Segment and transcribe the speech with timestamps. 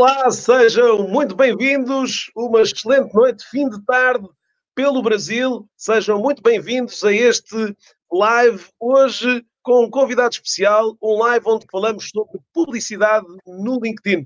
[0.00, 2.30] Olá, sejam muito bem-vindos.
[2.36, 4.28] Uma excelente noite, fim de tarde
[4.72, 5.68] pelo Brasil.
[5.76, 7.76] Sejam muito bem-vindos a este
[8.08, 14.24] live hoje com um convidado especial, um live onde falamos sobre publicidade no LinkedIn.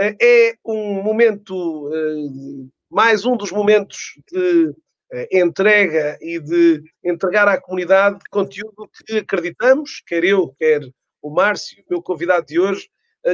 [0.00, 4.74] Eh, é um momento, eh, mais um dos momentos de
[5.12, 10.80] eh, entrega e de entregar à comunidade conteúdo que acreditamos, quer eu, quer
[11.20, 12.88] o Márcio, meu convidado de hoje,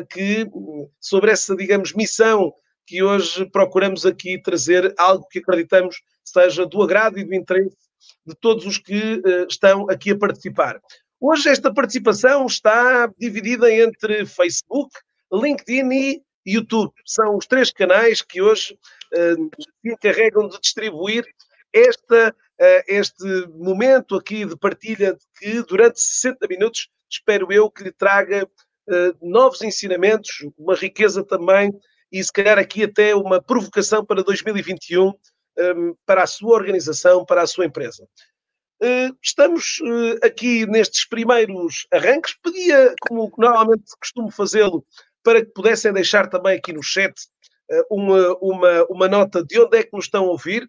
[0.09, 0.47] que
[1.01, 2.53] sobre essa, digamos, missão
[2.87, 7.77] que hoje procuramos aqui trazer algo que acreditamos seja do agrado e do interesse
[8.27, 10.81] de todos os que uh, estão aqui a participar.
[11.21, 14.91] Hoje esta participação está dividida entre Facebook,
[15.33, 16.93] LinkedIn e YouTube.
[17.05, 18.79] São os três canais que hoje
[19.13, 21.25] uh, se encarregam de distribuir
[21.73, 27.93] esta, uh, este momento aqui de partilha que durante 60 minutos espero eu que lhe
[27.93, 28.49] traga
[28.89, 31.73] uh, novos ensinamentos, uma riqueza também
[32.11, 35.13] e se calhar aqui até uma provocação para 2021 um,
[35.57, 38.05] ehm, para a sua organização, para a sua empresa.
[38.83, 42.35] Uh, estamos uh, aqui nestes primeiros arranques.
[42.43, 44.85] Pedia, como normalmente costumo fazê-lo,
[45.23, 47.15] para que pudessem deixar também aqui no chat
[47.89, 50.69] uma, uma, uma nota de onde é que nos estão a ouvir.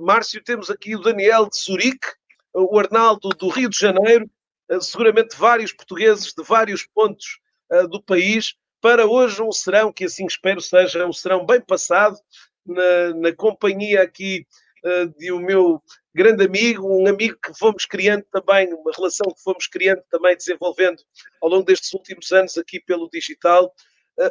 [0.00, 2.08] Márcio, temos aqui o Daniel de Zurique,
[2.52, 4.39] o Arnaldo do Rio de Janeiro, eh,
[4.80, 7.38] seguramente vários portugueses de vários pontos
[7.72, 12.16] uh, do país, para hoje um serão que assim espero seja um serão bem passado,
[12.64, 14.46] na, na companhia aqui
[14.84, 15.82] uh, de o meu
[16.14, 21.02] grande amigo, um amigo que fomos criando também, uma relação que fomos criando também, desenvolvendo
[21.40, 23.72] ao longo destes últimos anos aqui pelo digital.
[24.18, 24.30] Uh,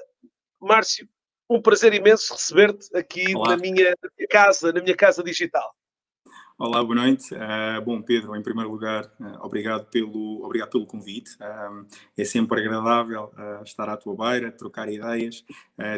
[0.67, 1.07] Márcio,
[1.49, 3.95] um prazer imenso receber-te aqui na minha
[4.29, 5.73] casa, na minha casa digital.
[6.61, 7.33] Olá, boa noite.
[7.33, 11.37] Uh, bom, Pedro, em primeiro lugar, uh, obrigado, pelo, obrigado pelo convite.
[11.37, 11.85] Uh,
[12.17, 13.31] é sempre agradável
[13.63, 15.45] estar à tua beira, trocar ideias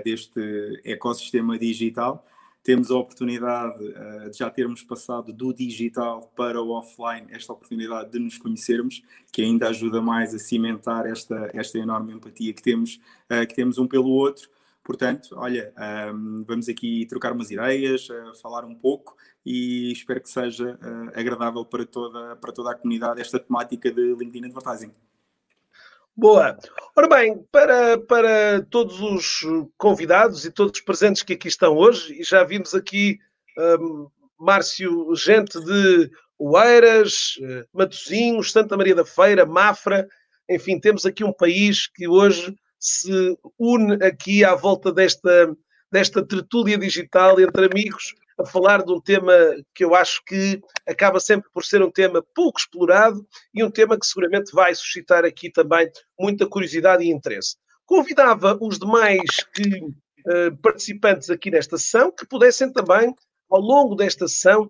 [0.05, 2.23] deste ecossistema digital.
[2.61, 3.79] Temos a oportunidade
[4.29, 9.01] de já termos passado do digital para o offline, esta oportunidade de nos conhecermos,
[9.31, 13.01] que ainda ajuda mais a cimentar esta, esta enorme empatia que temos,
[13.49, 14.47] que temos um pelo outro.
[14.83, 15.73] Portanto, olha,
[16.13, 19.15] um, vamos aqui trocar umas ideias, uh, falar um pouco
[19.45, 24.15] e espero que seja uh, agradável para toda, para toda a comunidade esta temática de
[24.15, 24.91] LinkedIn Advertising.
[26.15, 26.57] Boa.
[26.95, 29.41] Ora bem, para, para todos os
[29.77, 33.19] convidados e todos os presentes que aqui estão hoje, e já vimos aqui
[33.57, 40.07] um, Márcio, gente de Oeiras, eh, Matosinhos, Santa Maria da Feira, Mafra,
[40.49, 45.55] enfim, temos aqui um país que hoje se une aqui à volta desta,
[45.91, 49.33] desta tertúlia digital entre amigos a falar de um tema
[49.73, 53.99] que eu acho que acaba sempre por ser um tema pouco explorado e um tema
[53.99, 57.55] que seguramente vai suscitar aqui também muita curiosidade e interesse.
[57.85, 59.21] Convidava os demais
[59.53, 63.13] que, uh, participantes aqui nesta sessão que pudessem também,
[63.49, 64.69] ao longo desta sessão,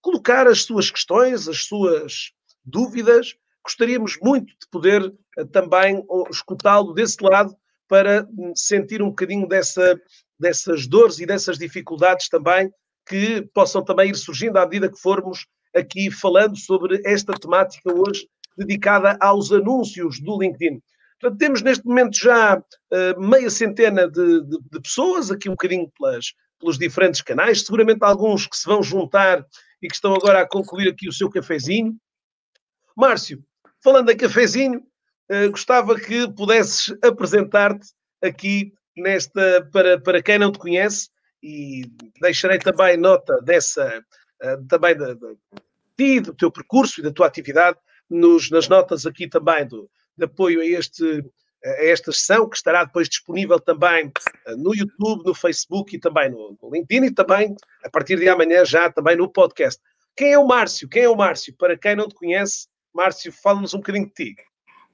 [0.00, 2.30] colocar as suas questões, as suas
[2.64, 5.12] dúvidas, gostaríamos muito de poder
[5.46, 7.54] também escutá-lo desse lado
[7.88, 9.98] para sentir um bocadinho dessa,
[10.38, 12.70] dessas dores e dessas dificuldades também
[13.08, 18.28] que possam também ir surgindo à medida que formos aqui falando sobre esta temática hoje
[18.56, 20.80] dedicada aos anúncios do LinkedIn.
[21.20, 25.90] Portanto, temos neste momento já uh, meia centena de, de, de, pessoas, aqui um bocadinho
[25.98, 29.44] pelas, pelos diferentes canais, seguramente alguns que se vão juntar
[29.82, 31.96] e que estão agora a concluir aqui o seu cafezinho.
[32.96, 33.42] Márcio,
[33.82, 34.82] falando em cafezinho,
[35.30, 37.88] uh, gostava que pudesses apresentar-te
[38.22, 41.08] aqui nesta, para, para quem não te conhece,
[41.42, 41.82] e
[42.20, 44.04] deixarei também nota dessa,
[44.42, 45.28] uh, também da, da,
[45.96, 47.78] ti, do teu percurso e da tua atividade
[48.10, 51.24] nos, nas notas aqui também do, de apoio a este
[51.64, 54.12] a esta sessão, que estará depois disponível também
[54.56, 58.64] no YouTube, no Facebook e também no, no, LinkedIn e também, a partir de amanhã,
[58.64, 59.80] já também no podcast.
[60.16, 60.88] Quem é o Márcio?
[60.88, 61.54] Quem é o Márcio?
[61.56, 64.36] Para quem não te conhece, Márcio, fala-nos um bocadinho de ti.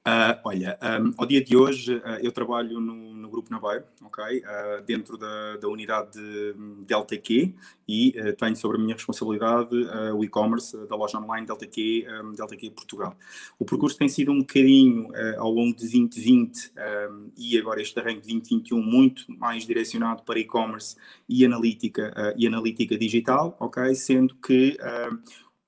[0.06, 4.22] Uh, olha, um, ao dia de hoje uh, eu trabalho no, no Grupo Naveiro, ok?
[4.40, 6.54] Uh, dentro da, da unidade de
[6.86, 7.54] Delta Q
[7.88, 9.74] e tenho sobre a minha responsabilidade
[10.14, 13.16] o e-commerce da loja online Delta Q, um, Delta Q Portugal.
[13.58, 15.08] O percurso tem sido um bocadinho
[15.38, 16.72] ao longo de 2020
[17.10, 20.96] um, e agora este arranque de 2021 muito mais direcionado para e-commerce
[21.28, 23.94] e analítica e analítica digital, ok?
[23.94, 24.78] Sendo que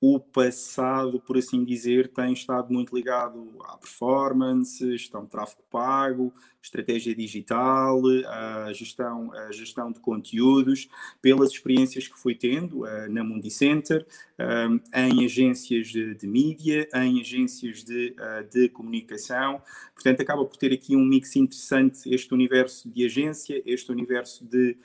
[0.08, 6.32] o passado, por assim dizer, tem estado muito ligado à performance, gestão de tráfego pago,
[6.62, 10.88] estratégia digital, a gestão, a gestão de conteúdos,
[11.20, 14.06] pelas experiências que fui tendo uh, na Mundi Center,
[14.38, 19.60] um, em agências de, de mídia, em agências de, uh, de comunicação.
[19.92, 24.76] Portanto, acaba por ter aqui um mix interessante este universo de agência, este universo de,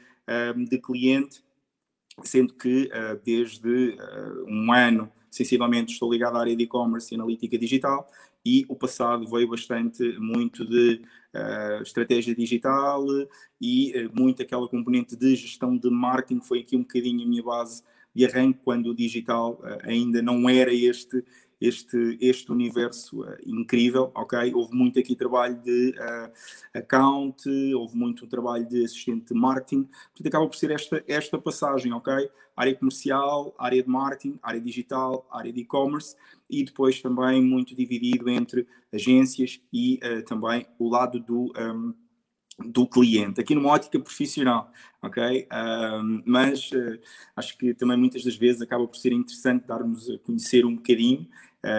[0.55, 1.43] um, de cliente
[2.27, 7.15] sendo que uh, desde uh, um ano, sensivelmente, estou ligado à área de e-commerce e
[7.15, 8.09] analítica digital
[8.45, 11.01] e o passado veio bastante muito de
[11.33, 13.05] uh, estratégia digital
[13.61, 17.83] e muito aquela componente de gestão de marketing foi aqui um bocadinho a minha base
[18.13, 21.23] de arranque quando o digital ainda não era este
[21.61, 24.51] este, este universo uh, incrível, ok?
[24.53, 26.31] Houve muito aqui trabalho de uh,
[26.73, 31.93] account, houve muito trabalho de assistente de marketing, portanto acaba por ser esta, esta passagem,
[31.93, 32.29] ok?
[32.57, 36.15] Área comercial, área de marketing, área digital, área de e-commerce
[36.49, 41.53] e depois também muito dividido entre agências e uh, também o lado do...
[41.57, 41.93] Um,
[42.63, 44.71] do cliente, aqui numa ótica profissional,
[45.01, 45.47] ok?
[45.51, 46.99] Um, mas uh,
[47.35, 51.27] acho que também muitas das vezes acaba por ser interessante darmos a conhecer um bocadinho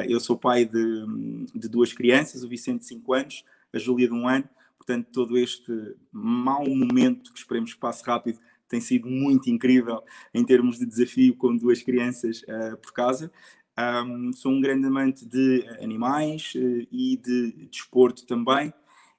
[0.09, 1.07] eu sou pai de,
[1.55, 5.09] de, duas crianças, o Vicente de 5 anos, a Júlia de 1 um ano, portanto,
[5.13, 5.73] todo este
[6.13, 8.39] mau momento, que esperemos que passe rápido,
[8.69, 10.03] tem sido muito incrível
[10.33, 13.31] em termos de desafio com duas crianças uh, por casa.
[13.79, 18.73] Um, sou um grande amante de animais uh, e de desporto também,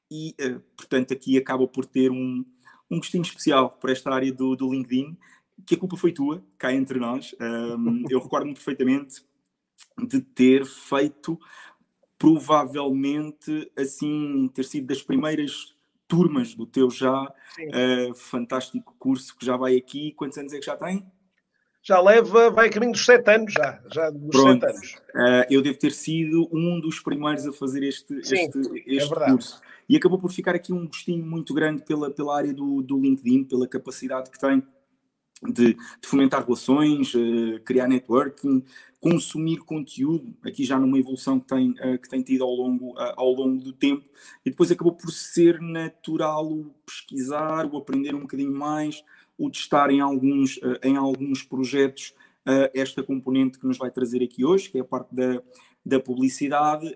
[0.09, 0.35] e,
[0.75, 2.45] portanto, aqui acaba por ter um,
[2.89, 5.17] um gostinho especial por esta área do, do LinkedIn,
[5.65, 7.33] que a culpa foi tua, cá entre nós.
[7.39, 9.23] Um, eu recordo-me perfeitamente
[9.97, 11.39] de ter feito
[12.17, 15.75] provavelmente assim ter sido das primeiras
[16.07, 20.13] turmas do teu já uh, fantástico curso que já vai aqui.
[20.13, 21.05] Quantos anos é que já tem?
[21.81, 24.65] Já leva, vai a caminho dos sete anos, já, já dos Pronto.
[24.65, 24.93] sete anos.
[25.09, 29.13] Uh, eu devo ter sido um dos primeiros a fazer este, Sim, este, é este
[29.13, 29.61] é curso.
[29.89, 33.43] E acabou por ficar aqui um gostinho muito grande pela, pela área do, do LinkedIn,
[33.43, 34.63] pela capacidade que tem
[35.51, 38.63] de, de fomentar relações, uh, criar networking,
[38.99, 43.13] consumir conteúdo, aqui já numa evolução que tem, uh, que tem tido ao longo, uh,
[43.15, 44.05] ao longo do tempo,
[44.45, 49.03] e depois acabou por ser natural o pesquisar, o aprender um bocadinho mais,
[49.37, 52.13] o testar em alguns, em alguns projetos
[52.73, 55.41] esta componente que nos vai trazer aqui hoje, que é a parte da,
[55.83, 56.93] da publicidade,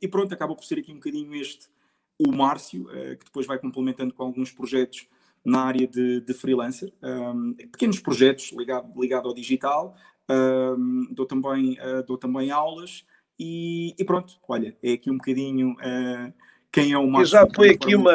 [0.00, 1.68] e pronto, acaba por ser aqui um bocadinho este
[2.16, 2.84] o Márcio,
[3.18, 5.08] que depois vai complementando com alguns projetos
[5.44, 9.94] na área de, de freelancer, um, pequenos projetos ligados ligado ao digital,
[10.30, 13.04] um, dou, também, uh, dou também aulas
[13.38, 16.32] e, e, pronto, olha, é aqui um bocadinho uh,
[16.72, 17.28] quem é o mais.
[17.28, 18.14] Já foi aqui uma,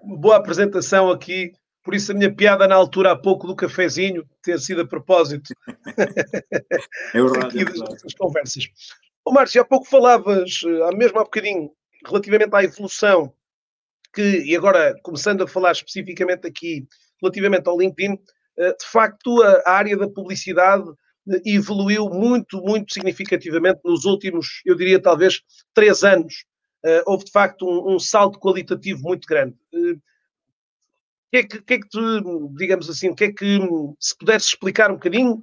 [0.00, 1.52] uma, boa apresentação aqui,
[1.82, 5.52] por isso a minha piada na altura há pouco do cafezinho ter sido a propósito
[7.12, 8.68] é verdade, aqui é conversas.
[9.24, 11.72] Ô Márcio, há pouco falavas, há mesmo há bocadinho,
[12.06, 13.32] relativamente à evolução
[14.12, 16.86] que, e agora começando a falar especificamente aqui
[17.20, 18.18] relativamente ao LinkedIn,
[18.58, 20.84] eh, de facto a área da publicidade
[21.30, 26.44] eh, evoluiu muito, muito significativamente nos últimos, eu diria talvez, três anos.
[26.84, 29.54] Eh, houve de facto um, um salto qualitativo muito grande.
[29.72, 33.58] O que, é que, que é que tu, digamos assim, o que é que,
[34.00, 35.42] se pudesse explicar um bocadinho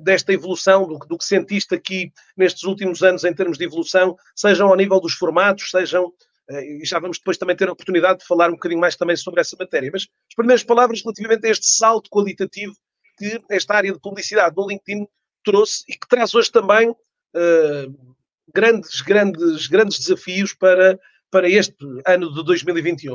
[0.00, 4.68] desta evolução, do, do, que sentiste aqui nestes últimos anos em termos de evolução, sejam
[4.68, 6.10] ao nível dos formatos, sejam
[6.50, 9.40] e já vamos depois também ter a oportunidade de falar um bocadinho mais também sobre
[9.40, 9.90] essa matéria.
[9.92, 12.74] Mas as primeiras palavras relativamente a este salto qualitativo
[13.18, 15.06] que esta área de publicidade do LinkedIn
[15.44, 18.16] trouxe e que traz hoje também uh,
[18.52, 20.98] grandes, grandes, grandes desafios para,
[21.30, 21.76] para este
[22.06, 23.14] ano de 2021.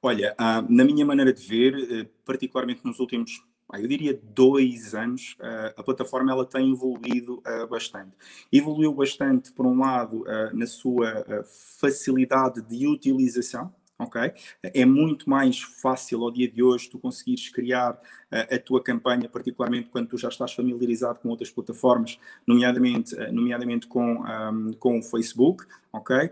[0.00, 3.32] Olha, ah, na minha maneira de ver, eh, particularmente nos últimos
[3.74, 8.12] eu diria dois anos, uh, a plataforma ela tem evoluído uh, bastante.
[8.50, 11.44] Evoluiu bastante, por um lado, uh, na sua
[11.78, 14.32] facilidade de utilização, ok?
[14.62, 19.88] É muito mais fácil ao dia de hoje tu conseguires criar a tua campanha, particularmente
[19.90, 25.64] quando tu já estás familiarizado com outras plataformas, nomeadamente, nomeadamente com, um, com o Facebook,
[25.92, 26.30] ok?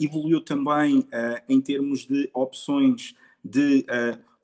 [0.00, 1.06] evoluiu também
[1.48, 3.84] em termos de opções de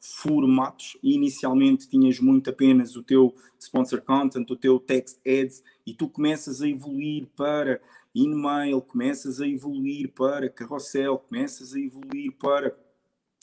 [0.01, 0.97] formatos.
[1.03, 6.63] Inicialmente tinhas muito apenas o teu sponsor content, o teu text ads, e tu começas
[6.63, 7.81] a evoluir para
[8.15, 12.77] e-mail, começas a evoluir para carrossel, começas a evoluir para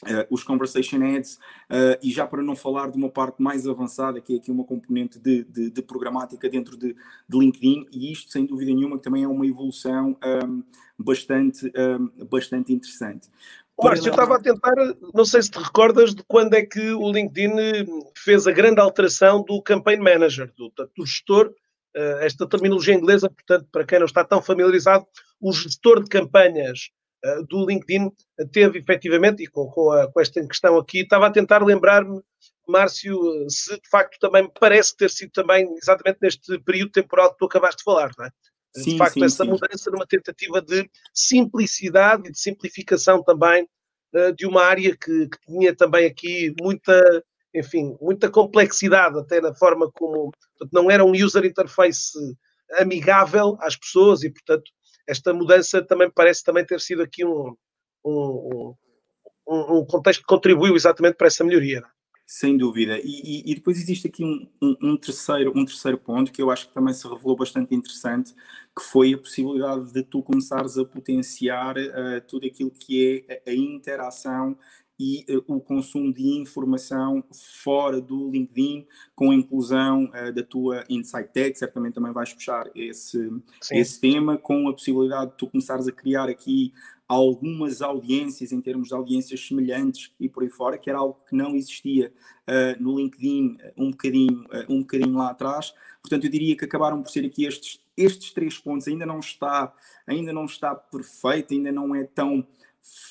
[0.03, 1.35] Uh, os conversation ads
[1.71, 4.65] uh, e já para não falar de uma parte mais avançada que é aqui uma
[4.65, 9.03] componente de, de, de programática dentro de, de, LinkedIn e isto sem dúvida nenhuma que
[9.03, 10.63] também é uma evolução um,
[10.99, 13.29] bastante, um, bastante interessante.
[13.77, 14.73] Márcio, eu estava a tentar,
[15.13, 17.85] não sei se te recordas de quando é que o LinkedIn
[18.17, 21.53] fez a grande alteração do Campaign Manager, do, do gestor
[22.19, 25.05] esta terminologia inglesa, portanto, para quem não está tão familiarizado,
[25.39, 26.89] o gestor de campanhas
[27.49, 28.11] do LinkedIn
[28.51, 32.21] teve efetivamente, e com, com, a, com esta questão aqui, estava a tentar lembrar-me,
[32.67, 33.17] Márcio,
[33.49, 37.77] se de facto também parece ter sido também exatamente neste período temporal que tu acabaste
[37.77, 38.29] de falar, não é?
[38.75, 39.49] Sim, de facto, sim, essa sim.
[39.49, 43.67] mudança numa tentativa de simplicidade e de simplificação também
[44.13, 47.01] uh, de uma área que, que, tinha também aqui muita,
[47.53, 52.17] enfim, muita complexidade até na forma como, portanto, não era um user interface
[52.73, 54.69] amigável às pessoas e, portanto,
[55.07, 57.55] esta mudança também parece também ter sido aqui um,
[58.03, 58.75] um,
[59.47, 61.81] um, um contexto que contribuiu exatamente para essa melhoria.
[61.81, 61.94] Não?
[62.27, 62.99] Sem dúvida.
[62.99, 66.49] E, e, e, depois existe aqui um, um, um, terceiro, um terceiro ponto que eu
[66.49, 68.33] acho que também se revelou bastante interessante,
[68.75, 73.51] que foi a possibilidade de tu começares a potenciar uh, tudo aquilo que é a,
[73.51, 74.57] a interação
[74.99, 77.23] e uh, o consumo de informação
[77.63, 78.85] fora do LinkedIn,
[79.15, 83.29] com a inclusão uh, da tua Insight Tech, certamente também vais puxar esse,
[83.71, 86.73] esse tema, com a possibilidade de tu começares a criar aqui
[87.07, 91.35] algumas audiências, em termos de audiências semelhantes e por aí fora, que era algo que
[91.35, 92.11] não existia
[92.47, 95.73] uh, no LinkedIn um, bocadinho, um bocadinho lá atrás.
[96.01, 98.87] Portanto, eu diria que acabaram por ser aqui estes, estes três pontos.
[98.87, 99.73] Ainda não está,
[100.07, 102.45] ainda não está perfeito, ainda não é tão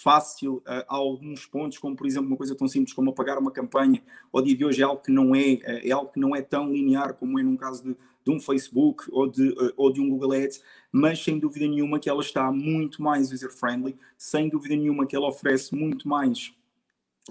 [0.02, 3.50] fácil uh, a alguns pontos, como por exemplo uma coisa tão simples como apagar uma
[3.50, 4.02] campanha,
[4.32, 6.72] ao dia de hoje é algo que não é, é algo que não é tão
[6.72, 10.08] linear como é num caso de, de um Facebook ou de, uh, ou de um
[10.08, 10.62] Google Ads,
[10.92, 15.28] mas sem dúvida nenhuma que ela está muito mais user-friendly, sem dúvida nenhuma que ela
[15.28, 16.54] oferece muito mais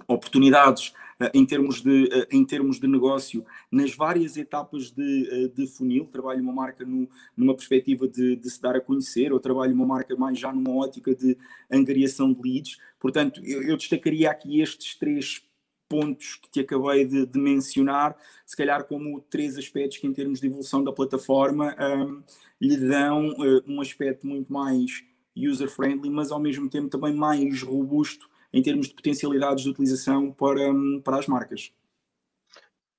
[0.07, 0.93] oportunidades
[1.33, 6.05] em, termos de, uh, em termos de negócio nas várias etapas de, uh, de funil.
[6.05, 9.85] Trabalho uma marca no, numa perspectiva de, de, se dar a conhecer, ou trabalho uma
[9.85, 11.37] marca mais já numa ótica de
[11.71, 12.77] angariação de leads.
[12.99, 15.43] Portanto, eu, eu destacaria aqui estes três
[15.87, 20.39] pontos que te acabei de, de, mencionar, se calhar como três aspectos que em termos
[20.39, 22.23] de evolução da plataforma um,
[22.59, 25.03] lhe dão uh, um aspecto muito mais
[25.35, 30.71] user-friendly, mas ao mesmo tempo também mais robusto em termos de potencialidades de utilização para,
[30.71, 31.71] hum, para as marcas.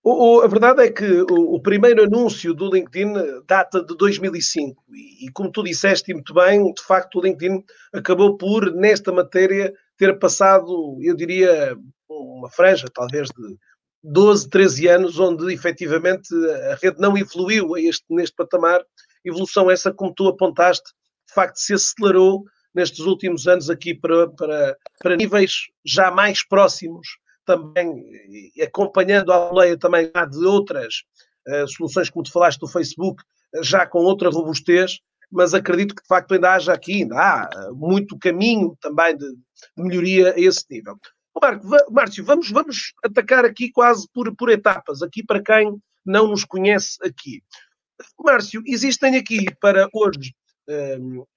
[0.02, 3.14] O, o, a verdade é que o, o, primeiro anúncio do LinkedIn
[3.46, 8.37] data de 2005 e, e, como tu disseste muito bem, de facto o LinkedIn acabou
[8.37, 11.75] por, nesta matéria, ter passado, eu diria,
[12.06, 13.56] uma franja talvez de
[14.02, 16.28] 12, 13 anos, onde efetivamente
[16.70, 18.84] a rede não evoluiu a este, neste patamar,
[19.25, 20.92] evolução essa como tu apontaste,
[21.26, 22.44] de facto se acelerou
[22.75, 27.07] nestes últimos anos aqui para, para, para níveis já mais próximos,
[27.45, 28.02] também
[28.62, 31.02] acompanhando a boleia também de outras
[31.49, 33.23] uh, soluções, como tu falaste do Facebook,
[33.62, 34.99] já com outra robustez,
[35.31, 39.26] mas acredito que de facto ainda haja aqui, ainda há eh, muito caminho também de
[39.76, 40.97] melhoria a esse nível.
[41.40, 46.45] Marco, Márcio, vamos, vamos atacar aqui quase por, por etapas, aqui para quem não nos
[46.45, 47.43] conhece aqui.
[48.19, 50.33] Márcio, existem aqui para hoje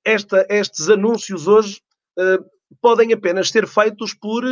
[0.05, 1.81] esta, estes anúncios hoje
[2.81, 4.43] podem apenas ser feitos por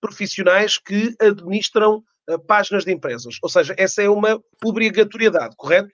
[0.00, 3.36] profissionais que administram ah, páginas de empresas.
[3.42, 5.90] Ou seja, essa é uma obrigatoriedade, correto?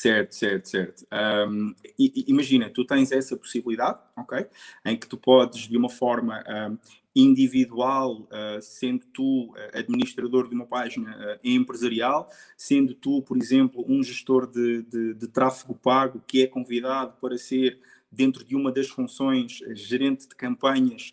[0.00, 1.06] Certo, certo, certo.
[1.12, 4.46] Um, imagina, tu tens essa possibilidade, ok?
[4.82, 6.78] Em que tu podes, de uma forma um,
[7.14, 13.84] individual, uh, sendo tu uh, administrador de uma página uh, empresarial, sendo tu, por exemplo,
[13.86, 17.78] um gestor de, de, de, tráfego pago que é convidado para ser,
[18.10, 21.12] dentro de uma das funções, gerente de campanhas.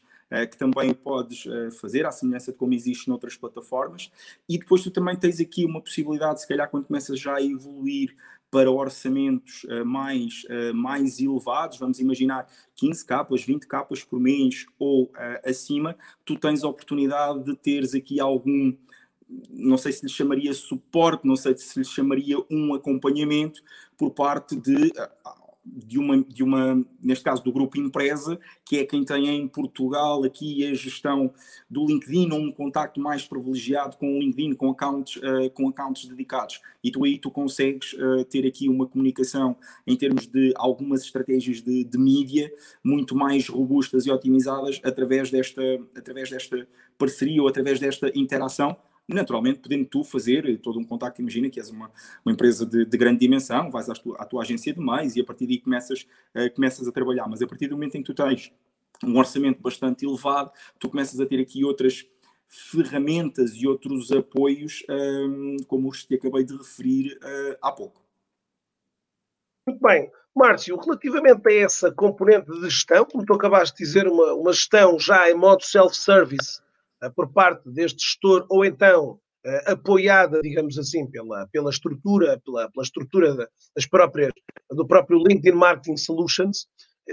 [0.49, 1.45] que também podes
[1.79, 4.11] fazer, à semelhança de como existe noutras plataformas,
[4.49, 8.13] e depois tu também tens aqui uma possibilidade, se calhar, quando começas já a evoluir
[8.49, 14.65] para orçamentos uh, mais, uh, mais elevados, vamos imaginar 15 capas, 20 capas por mês
[14.79, 18.73] ou uh, acima, tu tens a oportunidade de teres aqui algum,
[19.49, 23.61] não sei se lhe chamaria suporte, não sei se lhe chamaria um acompanhamento
[23.97, 24.91] por parte de
[25.75, 30.23] de uma, de uma, neste caso do grupo empresa, que é quem tem em Portugal
[30.23, 31.33] aqui a gestão
[31.69, 36.05] do LinkedIn, ou um contacto mais privilegiado com o LinkedIn, com accounts, uh, com accounts
[36.05, 36.61] dedicados.
[36.83, 39.55] E tu aí tu consegues uh, ter aqui uma comunicação
[39.85, 42.51] em termos de algumas estratégias de, de mídia
[42.83, 45.61] muito mais robustas e otimizadas através desta,
[45.95, 48.75] através desta parceria ou através desta interação
[49.07, 51.91] naturalmente podendo tu fazer todo um contacto, imagina que és uma,
[52.25, 55.21] uma empresa de, de grande dimensão, vais à tua, à tua, agência de mais e
[55.21, 58.13] a partir daí começas, uh, começas a trabalhar, mas a partir do momento em que
[58.13, 58.51] tu tens
[59.03, 62.05] um orçamento bastante elevado, tu começas a ter aqui outras
[62.47, 68.01] ferramentas e outros apoios, um, ehm, como os que acabei de referir uh, há pouco.
[69.67, 70.09] Muito bem.
[70.33, 74.97] Márcio, relativamente a essa componente de gestão, como tu acabaste de dizer, uma, uma gestão
[74.99, 76.61] já em modo self-service,
[77.15, 82.83] por parte deste gestor, ou então uh, apoiada, digamos assim, pela, pela estrutura, pela, pela
[82.83, 83.35] estrutura
[83.75, 84.31] das próprias,
[84.71, 86.67] do próprio LinkedIn Marketing Solutions,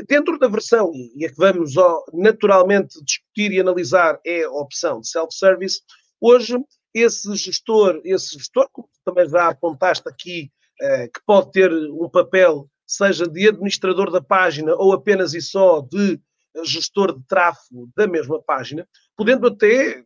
[0.08, 1.72] dentro da versão, e a que vamos
[2.12, 5.80] naturalmente discutir e analisar é a opção de self-service,
[6.20, 6.56] hoje
[6.92, 10.50] esse gestor, esse gestor, como também já apontaste aqui,
[10.82, 15.80] uh, que pode ter um papel, seja de administrador da página ou apenas e só
[15.80, 16.20] de
[16.62, 20.04] gestor de tráfego da mesma página, podendo até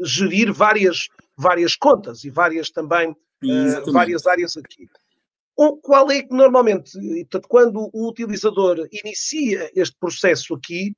[0.00, 4.88] gerir várias, várias contas e várias também uh, várias áreas aqui.
[5.56, 10.96] O, qual é que normalmente, portanto, quando o utilizador inicia este processo aqui,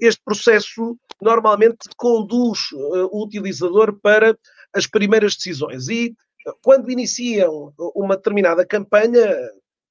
[0.00, 4.36] este processo normalmente conduz uh, o utilizador para
[4.72, 5.88] as primeiras decisões.
[5.88, 6.14] E
[6.62, 9.36] quando iniciam uma determinada campanha,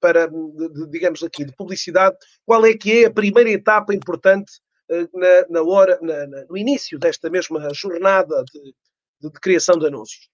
[0.05, 0.29] para,
[0.91, 4.51] digamos aqui, de publicidade, qual é que é a primeira etapa importante
[4.91, 8.62] uh, na, na, hora, na, na, no início desta mesma jornada de,
[9.19, 10.29] de, de criação de anúncios?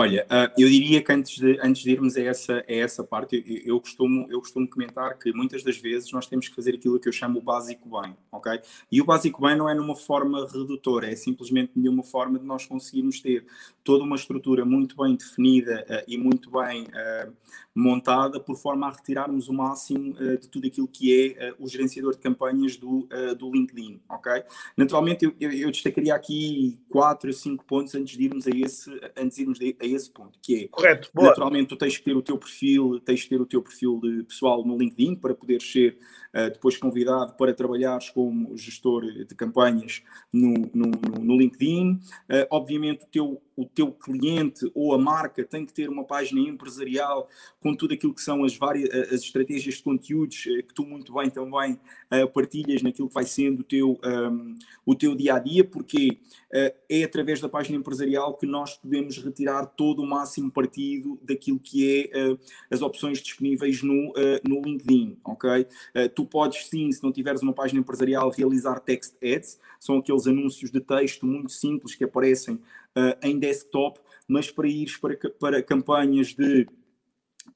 [0.00, 3.42] Olha, uh, eu diria que antes de, antes de irmos a essa, a essa parte,
[3.44, 7.00] eu, eu, costumo, eu costumo comentar que muitas das vezes nós temos que fazer aquilo
[7.00, 8.60] que eu chamo o básico bem, ok?
[8.92, 12.44] E o básico bem não é numa forma redutora, é simplesmente de uma forma de
[12.44, 13.44] nós conseguirmos ter
[13.82, 17.32] toda uma estrutura muito bem definida uh, e muito bem uh,
[17.78, 22.18] montada, por forma a retirarmos o máximo de tudo aquilo que é o gerenciador de
[22.18, 23.08] campanhas do,
[23.38, 24.42] do LinkedIn, ok?
[24.76, 29.36] Naturalmente, eu, eu, eu destacaria aqui quatro, cinco pontos antes de irmos a esse, antes
[29.36, 32.36] de irmos a esse ponto, que é Correto, naturalmente tu tens que ter o teu
[32.38, 36.27] perfil, tens que ter o teu perfil de pessoal no LinkedIn para poder ser uh,
[36.52, 40.02] depois convidado para trabalhares como gestor de campanhas
[40.32, 40.90] no, no,
[41.20, 41.92] no LinkedIn.
[42.28, 46.40] Uh, obviamente o teu o teu cliente ou a marca tem que ter uma página
[46.40, 47.28] empresarial
[47.60, 51.12] com tudo aquilo que são as várias as estratégias de conteúdos eh, que tu muito
[51.12, 51.76] bem também
[52.32, 54.54] partilhas naquilo que vai sendo o teu, um,
[54.86, 56.18] o teu dia a dia, porque
[56.88, 62.10] é através da página empresarial que nós podemos retirar todo o máximo partido daquilo que
[62.12, 62.36] é
[62.70, 64.14] as opções disponíveis no,
[64.48, 65.66] no LinkedIn, ok?
[66.14, 70.70] tu podes sim, se não tiveres uma página empresarial, realizar text ads, são aqueles anúncios
[70.70, 76.28] de texto muito simples que aparecem uh, em desktop, mas para ir para, para campanhas
[76.28, 76.66] de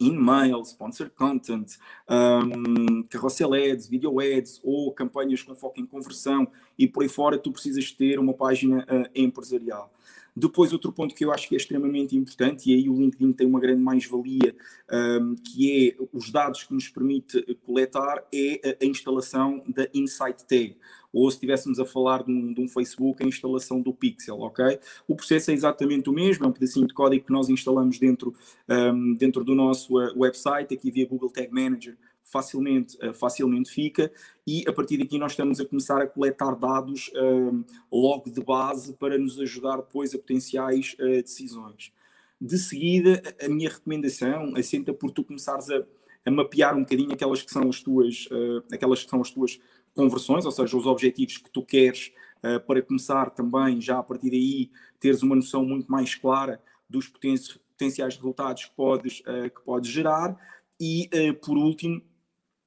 [0.00, 1.76] e-mail, sponsor content,
[2.08, 7.38] um, carrossel ads, video ads ou campanhas com foco em conversão e por aí fora,
[7.38, 9.92] tu precisas ter uma página uh, empresarial.
[10.34, 13.46] Depois, outro ponto que eu acho que é extremamente importante, e aí o LinkedIn tem
[13.46, 14.54] uma grande mais-valia,
[14.90, 20.76] um, que é os dados que nos permite coletar, é a, instalação da Insight Tag
[21.12, 24.78] ou se estivéssemos a falar de um, de um, Facebook, a instalação do Pixel, ok?
[25.06, 28.34] O processo é exatamente o mesmo, é um pedacinho de código que nós instalamos dentro,
[28.68, 31.98] um, dentro do nosso uh, website, aqui via Google Tag Manager,
[32.32, 34.10] facilmente, uh, facilmente fica,
[34.46, 38.94] e a partir daqui nós estamos a começar a coletar dados um, logo de base
[38.94, 41.92] para nos ajudar depois a potenciais uh, decisões.
[42.40, 45.84] De seguida, a minha recomendação assenta por tu começares a,
[46.24, 49.60] a mapear um bocadinho aquelas que são as tuas, uh, aquelas que são as tuas
[49.94, 54.30] conversões, ou seja, os objetivos que tu queres uh, para começar também, já a partir
[54.30, 60.36] daí, teres uma noção muito mais clara dos potenciais resultados que podes, que podes gerar
[60.78, 61.08] e,
[61.42, 62.02] por último,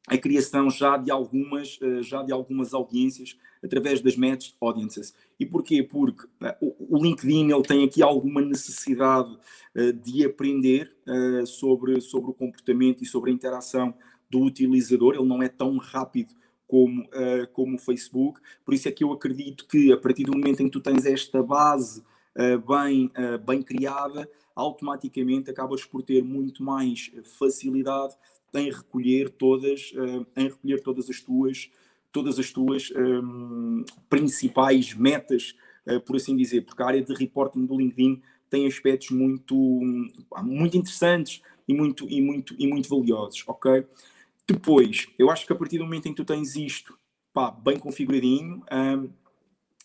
[0.07, 5.13] a criação já de algumas, já de algumas audiências através das matched audiences.
[5.39, 5.81] E porquê?
[5.81, 6.27] Porque
[6.61, 9.35] o LinkedIn ele tem aqui alguma necessidade
[10.03, 10.95] de aprender
[11.47, 13.95] sobre, sobre o comportamento e sobre a interação
[14.29, 16.33] do utilizador, ele não é tão rápido
[16.67, 17.07] como,
[17.53, 18.39] como o Facebook.
[18.63, 21.05] Por isso é que eu acredito que a partir do momento em que tu tens
[21.05, 22.03] esta base
[22.67, 23.11] bem,
[23.45, 28.15] bem criada, automaticamente acabas por ter muito mais facilidade
[28.55, 29.93] em recolher todas,
[30.35, 31.69] em recolher todas as tuas,
[32.11, 35.55] todas as tuas um, principais metas,
[36.05, 39.55] por assim dizer, porque a área de reporting do LinkedIn tem aspectos muito,
[40.43, 43.85] muito interessantes e muito, e muito, e muito valiosos, ok?
[44.47, 46.97] Depois, eu acho que a partir do momento em que tu tens isto
[47.33, 49.09] pá, bem configuradinho, um,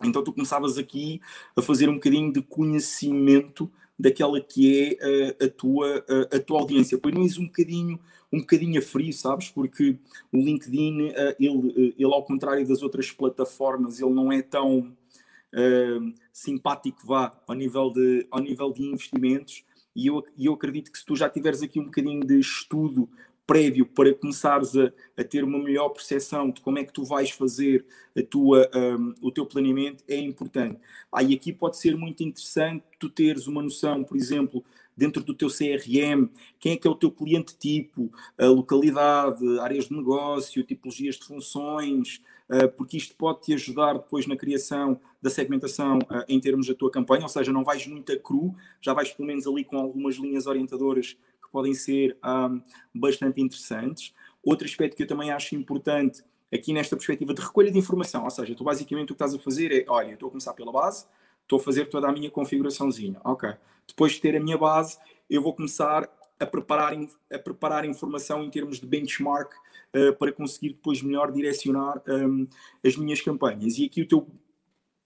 [0.04, 1.20] então tu começavas aqui
[1.56, 3.70] a fazer um bocadinho de conhecimento
[4.01, 6.99] daquela que é a, a tua, a, a, tua audiência.
[6.99, 8.01] Pões um bocadinho,
[8.33, 9.51] um bocadinho a frio, sabes?
[9.51, 9.97] Porque
[10.33, 17.07] o LinkedIn, ele, ele ao contrário das outras plataformas, ele não é tão uh, simpático,
[17.07, 19.65] vá, ao nível de, ao nível de investimentos.
[19.95, 23.09] E eu, eu acredito que se tu já tiveres aqui um bocadinho de estudo
[23.51, 27.33] prévio para começares a, a, ter uma melhor percepção de como é que tu vais
[27.33, 27.85] fazer
[28.17, 30.79] a tua, um, o teu planeamento é importante.
[31.11, 34.65] Ah, e aqui pode ser muito interessante tu teres uma noção, por exemplo,
[34.97, 36.29] dentro do teu CRM,
[36.61, 41.25] quem é que é o teu cliente tipo, a localidade, áreas de negócio, tipologias de
[41.25, 46.69] funções, uh, porque isto pode te ajudar depois na criação da segmentação uh, em termos
[46.69, 49.65] da tua campanha, ou seja, não vais muito a cru, já vais pelo menos ali
[49.65, 51.17] com algumas linhas orientadoras
[51.51, 52.63] podem ser um,
[52.95, 54.15] bastante interessantes.
[54.43, 58.31] Outro aspecto que eu também acho importante aqui nesta perspectiva de recolha de informação, ou
[58.31, 61.07] seja, tu basicamente o que estás a fazer é, olha, estou a começar pela base,
[61.43, 63.51] estou a fazer toda a minha configuraçãozinha, ok.
[63.87, 66.09] Depois de ter a minha base, eu vou começar
[66.39, 66.95] a preparar,
[67.33, 69.53] a preparar informação em termos de benchmark
[69.95, 72.49] uh, para conseguir depois melhor direcionar um,
[72.85, 73.79] as minhas campanhas.
[73.79, 74.27] E aqui o teu,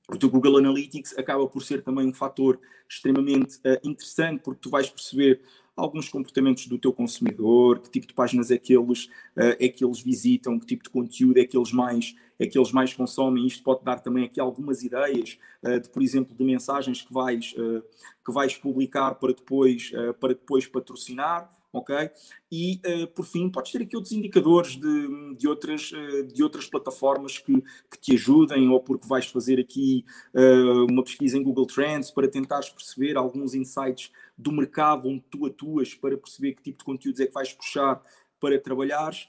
[0.08, 4.70] o teu Google Analytics acaba por ser também um fator extremamente uh, interessante, porque tu
[4.70, 5.42] vais perceber
[5.76, 9.06] alguns comportamentos do teu consumidor, que tipo de páginas é que eles,
[9.36, 12.56] uh, é que eles visitam, que tipo de conteúdo é que eles mais, é que
[12.56, 13.46] eles mais consomem.
[13.46, 17.54] Isto pode dar também aqui algumas ideias uh, de, por exemplo, de mensagens que vais,
[17.58, 17.82] uh,
[18.24, 22.10] que vais publicar para depois, para depois patrocinar ok?
[22.50, 26.66] E, uh, por fim, podes ter aqui outros indicadores de, de, outras, uh, de outras
[26.66, 27.60] plataformas que,
[27.90, 32.28] que te ajudem, ou porque vais fazer aqui uh, uma pesquisa em Google Trends para
[32.28, 37.20] tentares perceber alguns insights do mercado onde tu atuas para perceber que tipo de conteúdos
[37.20, 38.00] é que vais puxar
[38.40, 39.26] para trabalhares.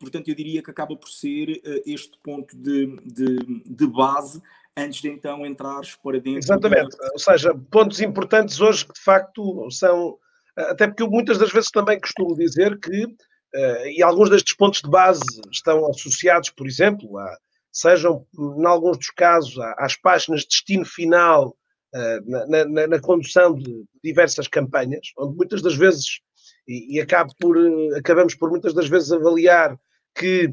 [0.00, 4.40] portanto, eu diria que acaba por ser este ponto de, de, de base
[4.74, 6.38] antes de então entrares para dentro.
[6.38, 10.18] Exatamente, ou seja, pontos importantes hoje que de facto são
[10.56, 14.80] até porque eu muitas das vezes também costumo dizer que, uh, e alguns destes pontos
[14.80, 17.36] de base estão associados, por exemplo, a,
[17.70, 18.26] sejam,
[18.58, 21.56] em alguns dos casos, às páginas de destino final
[21.94, 26.20] uh, na, na, na, condução de diversas campanhas, onde muitas das vezes,
[26.66, 27.56] e, e acabo por,
[27.96, 29.78] acabamos por muitas das vezes avaliar
[30.14, 30.52] que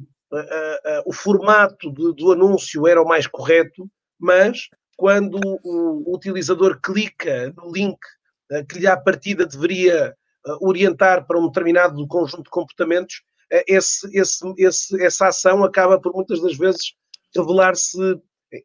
[1.06, 3.88] o formato de, do anúncio era o mais correto,
[4.20, 8.23] mas quando o utilizador clica no link eh,
[8.64, 14.08] que lhe à partida deveria eh, orientar para um determinado conjunto de comportamentos, eh, esse,
[14.18, 16.94] esse, esse, essa ação acaba por muitas das vezes
[17.36, 17.98] revelar-se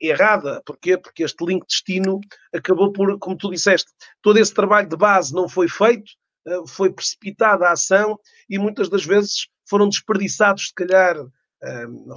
[0.00, 0.60] errada.
[0.66, 0.98] Porquê?
[0.98, 2.20] Porque este link destino
[2.54, 6.10] acabou por, como tu disseste, todo esse trabalho de base não foi feito,
[6.66, 11.16] foi precipitada a ação e muitas das vezes foram desperdiçados, se calhar,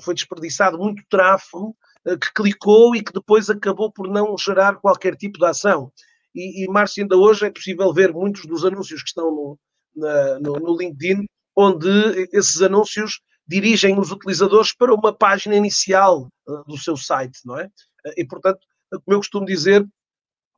[0.01, 5.37] foi desperdiçado muito tráfego que clicou e que depois acabou por não gerar qualquer tipo
[5.37, 5.91] de ação.
[6.33, 9.59] E, e Márcio, ainda hoje é possível ver muitos dos anúncios que estão no,
[9.95, 11.89] na, no, no LinkedIn, onde
[12.31, 17.65] esses anúncios dirigem os utilizadores para uma página inicial uh, do seu site, não é?
[17.65, 19.85] Uh, e, portanto, como eu costumo dizer,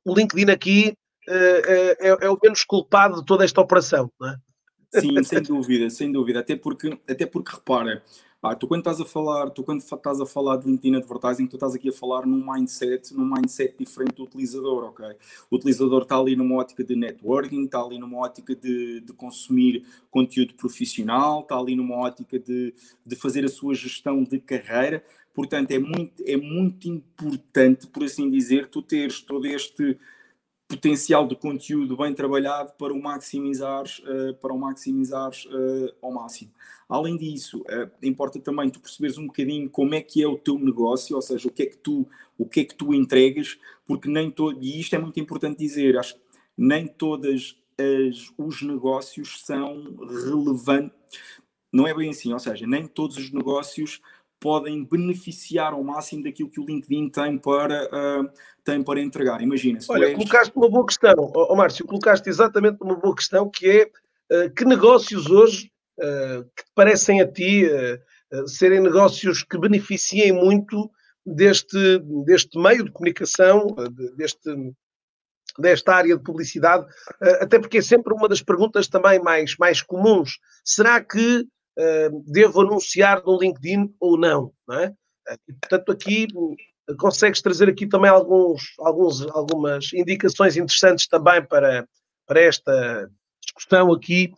[0.05, 0.93] o LinkedIn aqui
[1.27, 4.37] uh, é, é, o menos culpado de toda esta operação, não é?
[4.99, 6.39] Sim, sem dúvida, sem dúvida.
[6.39, 8.03] Até porque, até porque repara,
[8.43, 11.55] ah, tu quando estás a falar, tu quando estás a falar de LinkedIn Advertising, tu
[11.55, 15.05] estás aqui a falar num mindset, num mindset diferente do utilizador, ok?
[15.49, 19.85] O utilizador está ali numa ótica de networking, está ali numa ótica de, de consumir
[20.11, 22.73] conteúdo profissional, está ali numa ótica de,
[23.05, 25.01] de fazer a sua gestão de carreira.
[25.33, 29.97] Portanto, é muito, é muito importante, por assim dizer, tu teres todo este
[30.75, 36.51] potencial de conteúdo bem trabalhado para o maximizares, uh, para o maximizares uh, ao máximo.
[36.89, 40.57] Além disso, uh, importa também tu perceberes um bocadinho como é que é o teu
[40.57, 42.07] negócio, ou seja, o que é que tu,
[42.37, 45.97] o que é que tu entregas, porque nem todo, e isto é muito importante dizer,
[45.97, 46.21] acho que
[46.57, 50.95] nem todas as, os negócios são relevantes,
[51.71, 54.01] não é bem assim, ou seja, nem todos os negócios
[54.43, 58.29] podem beneficiar ao máximo daquilo que o LinkedIn tem para, uh,
[58.61, 59.39] tem para entregar.
[59.41, 59.79] Imagina.
[59.89, 60.15] Olha, és...
[60.15, 63.85] colocaste uma boa questão, oh, Márcio, colocaste exatamente uma boa questão que é
[64.35, 67.65] uh, que negócios hoje uh, que parecem a ti
[68.47, 70.89] serem negócios que beneficiem muito
[71.23, 73.67] deste, deste meio de comunicação,
[74.17, 74.73] deste,
[75.59, 76.83] desta área de publicidade,
[77.21, 80.39] até porque é sempre uma das perguntas também mais, mais comuns.
[80.65, 81.45] Será que
[81.77, 84.93] uh, devo anunciar no LinkedIn ou não, não é?
[85.47, 86.27] E, portanto, aqui
[86.97, 91.87] consegues trazer aqui também alguns, alguns, algumas indicações interessantes também para,
[92.27, 93.09] para esta
[93.41, 94.33] discussão aqui.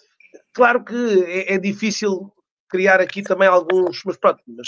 [0.54, 2.32] Claro que é, é difícil
[2.70, 4.68] criar aqui também alguns, mas pronto, mas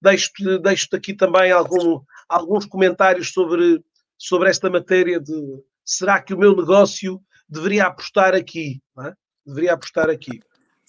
[0.00, 3.82] deixo-te deixo aqui também algum, alguns comentários sobre,
[4.18, 8.80] sobre esta matéria de será que o meu negócio deveria apostar aqui?
[9.00, 9.12] É?
[9.44, 10.40] Deveria apostar aqui.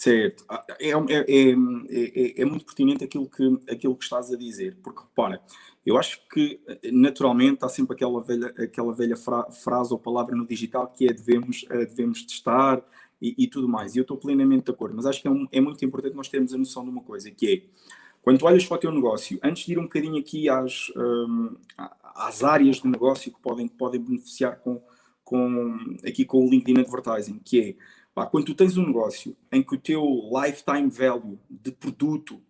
[0.02, 0.44] Certo.
[0.50, 0.96] Ah, é, é,
[1.30, 5.40] é, é, muito pertinente aquilo que, aquilo que estás a dizer, porque repara,
[5.86, 6.60] eu acho que
[6.92, 11.14] naturalmente há sempre aquela velha, aquela velha fra, frase ou palavra no digital que é
[11.14, 12.84] devemos, devemos testar
[13.22, 15.48] e, e, tudo mais, e eu estou plenamente de acordo, mas acho que é, um,
[15.52, 17.62] é muito importante nós termos a noção de uma coisa, que é,
[18.24, 21.56] quando tu olhas para o teu negócio, antes de ir um bocadinho aqui às, um,
[22.16, 24.82] às áreas de negócio que podem, podem beneficiar com,
[25.24, 29.64] com, aqui com o LinkedIn Advertising, que é pá, quando tu tens um negócio em
[29.64, 32.42] que o teu lifetime value de produto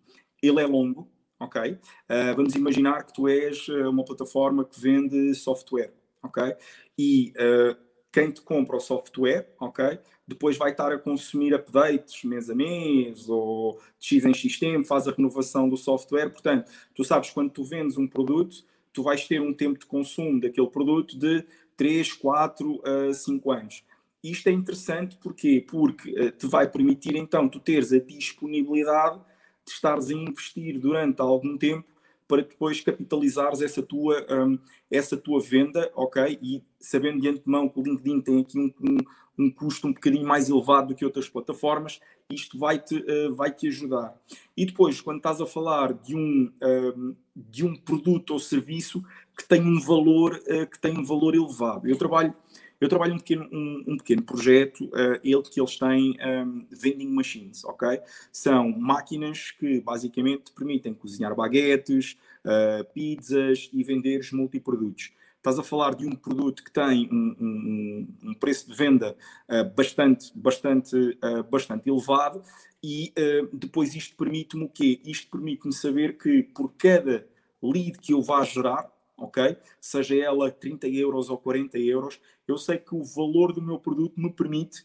[0.42, 1.72] ele é longo, ok?
[1.72, 6.56] Uh, vamos imaginar que tu és uma plataforma que vende software, ok?
[6.98, 7.76] E uh,
[8.12, 9.98] quem te compra o software, ok?
[10.28, 14.84] Depois vai estar a consumir updates mês a mês ou de X em X tempo,
[14.84, 16.28] faz a renovação do software.
[16.28, 20.40] Portanto, tu sabes quando tu vendes um produto, tu vais ter um tempo de consumo
[20.40, 21.44] daquele produto de
[21.76, 23.84] 3, 4, uh, 5 anos.
[24.22, 25.64] Isto é interessante porquê?
[25.66, 29.18] porque uh, te vai permitir então tu teres a disponibilidade
[29.64, 31.92] de estares a investir durante algum tempo
[32.32, 34.58] para depois capitalizares essa tua, um,
[34.90, 36.38] essa tua venda, ok?
[36.40, 38.96] E sabendo de antemão que o LinkedIn tem aqui um, um,
[39.38, 43.68] um custo um bocadinho mais elevado do que outras plataformas, isto vai-te uh, vai -te
[43.68, 44.16] ajudar.
[44.56, 49.04] E depois, quando estás a falar de um, um de um produto ou serviço
[49.36, 51.86] que tem um valor, uh, que tem um valor elevado.
[51.86, 52.34] Eu trabalho
[52.82, 57.08] eu trabalho um pequeno, um, um pequeno projeto, uh, ele, que eles têm um, vending
[57.08, 58.00] machines, ok?
[58.32, 65.12] São máquinas que basicamente permitem cozinhar baguetes, uh, pizzas e vender multiprodutos.
[65.36, 69.16] Estás a falar de um produto que tem um, um, um preço de venda
[69.48, 72.42] uh, bastante, bastante, uh, bastante elevado
[72.82, 75.00] e uh, depois isto permite-me o quê?
[75.04, 77.26] Isto permite-me saber que por cada
[77.62, 79.56] lead que eu vá gerar, ok?
[79.80, 84.20] Seja ela 30 euros ou 40 euros, eu sei que o valor do meu produto
[84.20, 84.84] me permite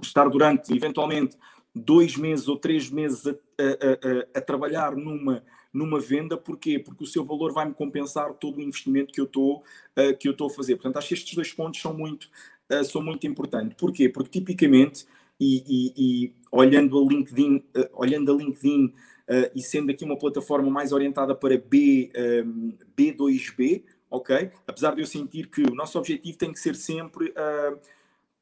[0.00, 1.36] estar durante, eventualmente,
[1.74, 6.78] dois meses ou três meses a, a, a, a trabalhar numa, numa venda, porquê?
[6.78, 9.62] Porque o seu valor vai-me compensar todo o investimento que eu estou
[9.96, 10.76] uh, que eu estou a fazer.
[10.76, 12.28] Portanto, acho que estes dois pontos são muito,
[12.70, 13.76] uh, são muito importantes.
[13.76, 14.08] Porquê?
[14.08, 15.06] Porque tipicamente,
[15.38, 18.92] e, e, e olhando a LinkedIn, uh, olhando a LinkedIn
[19.28, 22.10] uh, e sendo aqui uma plataforma mais orientada para B,
[22.44, 24.50] um, B2B, ok?
[24.66, 27.78] Apesar de eu sentir que o nosso objetivo tem que ser sempre uh,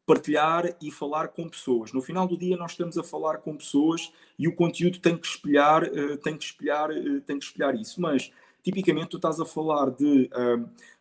[0.06, 1.92] partilhar e falar com pessoas.
[1.92, 5.26] No final do dia nós estamos a falar com pessoas e o conteúdo tem que
[5.26, 6.90] espelhar, uh, tem que espelhar,
[7.26, 8.00] tem que espelhar isso.
[8.00, 10.30] Mas tipicamente tu estás a falar de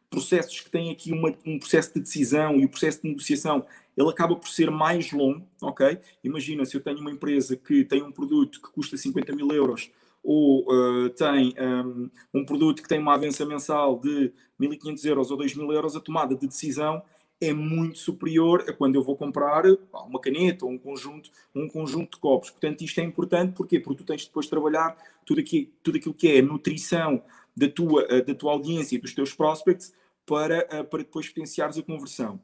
[0.10, 3.65] processos que têm aqui uma, um processo de decisão e o processo de negociação
[3.96, 5.98] ele acaba por ser mais longo, ok?
[6.24, 9.92] Imagina se eu tenho uma empresa que tem um produto que custa 50 mil euros
[10.24, 15.38] ou uh, tem um, um, produto que tem uma avança mensal de 1.500 euros ou
[15.38, 17.04] 2.000 euros, a tomada de decisão
[17.40, 22.16] é muito superior a quando eu vou comprar uma caneta ou um conjunto, um conjunto
[22.16, 22.50] de copos.
[22.50, 23.80] Portanto, isto é importante porquê?
[23.80, 27.22] porque tu tens depois de trabalhar tudo, aqui, tudo aquilo que é nutrição
[27.56, 29.94] da tua, da tua audiência e dos teus prospects
[30.26, 32.40] para, uh, para depois potenciares a conversão.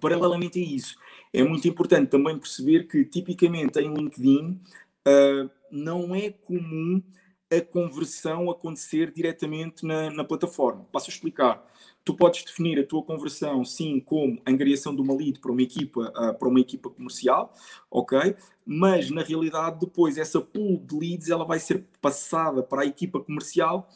[0.00, 0.96] Paralelamente a isso,
[1.32, 4.60] é muito importante também perceber que, tipicamente, em LinkedIn,
[5.06, 7.02] uh, não é comum
[7.50, 10.86] a conversão acontecer diretamente na, na, plataforma.
[10.92, 11.66] Passo a explicar.
[12.04, 16.12] Tu podes definir a tua conversão, sim, como angariação de uma lead para uma equipa,
[16.14, 17.54] uh, para uma equipa comercial,
[17.90, 18.36] ok?
[18.66, 23.20] Mas, na realidade, depois, essa pool de leads ela vai ser passada para a equipa
[23.20, 23.88] comercial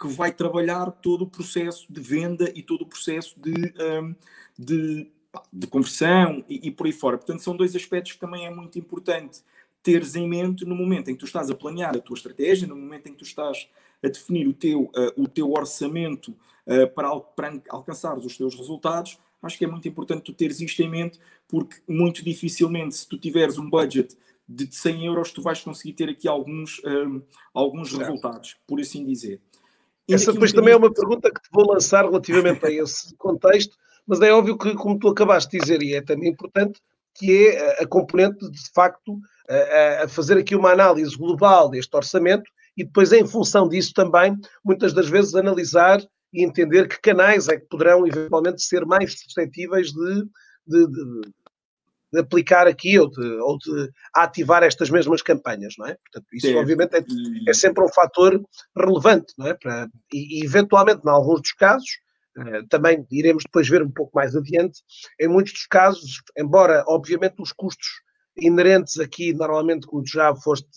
[0.00, 4.14] que vai trabalhar todo o processo de venda e todo o processo de, um,
[4.58, 5.10] de
[5.52, 7.16] de conversão e, e, por aí fora.
[7.16, 9.40] Portanto, são dois aspectos que também é muito importante
[9.82, 12.74] teres em mente no momento em que tu estás a planear a tua estratégia, no
[12.74, 13.68] momento em que tu estás
[14.02, 16.34] a definir o teu, uh, o teu orçamento
[16.66, 19.18] uh, para, para alcançares os teus resultados.
[19.42, 23.18] Acho que é muito importante tu teres isto em mente, porque muito dificilmente, se tu
[23.18, 24.16] tiveres um budget
[24.48, 29.40] de 100 euros, tu vais conseguir ter aqui alguns, um, alguns resultados, por assim dizer.
[30.08, 33.76] Essa depois um também é uma pergunta que te vou lançar relativamente a esse contexto,
[34.06, 36.80] mas é óbvio que, como tu acabaste de dizer, e é também importante,
[37.14, 41.94] que é a componente de, de facto a, a fazer aqui uma análise global deste
[41.96, 46.00] orçamento e depois, em função disso também, muitas das vezes analisar
[46.32, 50.24] e entender que canais é que poderão eventualmente ser mais suscetíveis de,
[50.66, 51.20] de, de,
[52.12, 55.94] de aplicar aqui ou de, ou de, ativar estas mesmas campanhas, não é?
[55.94, 56.56] Portanto, isso Sim.
[56.56, 57.04] obviamente é,
[57.48, 58.42] é, sempre um fator
[58.76, 59.54] relevante, não é?
[59.54, 61.88] Para, e, eventualmente, em alguns dos casos,
[62.68, 64.80] também iremos depois ver um pouco mais adiante.
[65.20, 67.86] Em muitos dos casos, embora obviamente os custos
[68.36, 70.68] inerentes aqui, normalmente, como já foste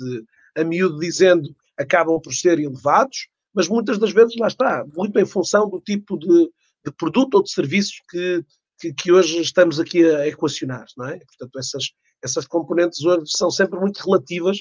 [0.56, 5.26] a miúdo dizendo, acabam por ser elevados, mas muitas das vezes lá está, muito em
[5.26, 6.50] função do tipo de,
[6.86, 8.44] de produto ou de serviços que,
[8.80, 11.20] que, que, hoje estamos aqui a equacionar, não é?
[11.20, 11.86] Portanto, essas,
[12.24, 14.58] essas componentes hoje são sempre muito relativas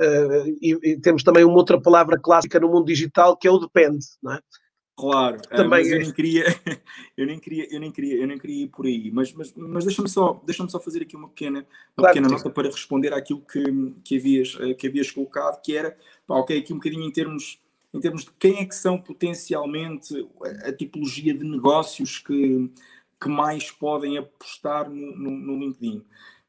[0.00, 3.58] uh, e, e, temos também uma outra palavra clássica no mundo digital que é o
[3.58, 4.40] depende, não é?
[4.96, 5.98] Claro, eh, também eu é.
[5.98, 6.44] nem queria,
[7.16, 9.84] eu nem queria, eu nem queria, eu nem queria ir por aí, mas, mas, mas
[9.84, 13.42] deixa-me só, deixa só fazer aqui uma pequena, uma claro pequena nota para responder àquilo
[13.42, 13.62] que,
[14.02, 15.94] que, havias, eh, que havias colocado, que era,
[16.26, 17.60] pá, ok, aqui um bocadinho em termos,
[17.92, 22.70] em termos de quem é que são potencialmente a, a tipologia de negócios que,
[23.20, 26.02] que mais podem apostar no, no, no LinkedIn.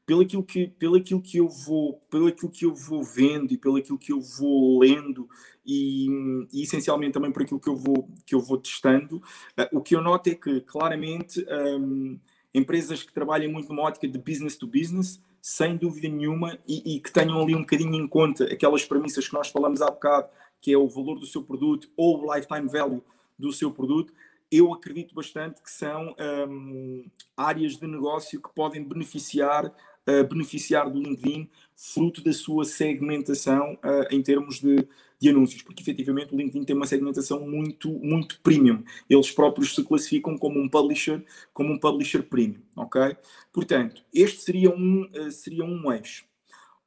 [0.06, 3.58] Pelo aquilo, que, pelo aquilo que eu vou pelo aquilo que eu vou vendo e
[3.58, 5.28] pelo aquilo que eu vou lendo
[5.68, 6.08] e,
[6.50, 9.16] e essencialmente também por aquilo que eu vou que eu vou testando.
[9.18, 11.46] Uh, o que eu noto é que claramente
[11.78, 12.18] um,
[12.54, 17.00] empresas que trabalham muito numa ótica de business to business sem dúvida nenhuma e, e,
[17.00, 20.28] que tenham ali um bocadinho em conta aquelas premissas que nós falamos há bocado
[20.60, 23.02] que é o valor do seu produto ou o lifetime value
[23.38, 24.12] do seu produto
[24.50, 26.14] eu acredito bastante que são
[26.48, 27.04] um,
[27.36, 34.06] áreas de negócio que podem beneficiar, uh, beneficiar do LinkedIn, fruto da sua segmentação uh,
[34.10, 34.88] em termos de,
[35.20, 38.82] de, anúncios, porque efetivamente o LinkedIn tem uma segmentação muito, muito premium.
[39.08, 43.16] Eles próprios se classificam como um publisher, como um publisher premium, ok?
[43.52, 46.28] Portanto, este seria um, uh, seria um eixo.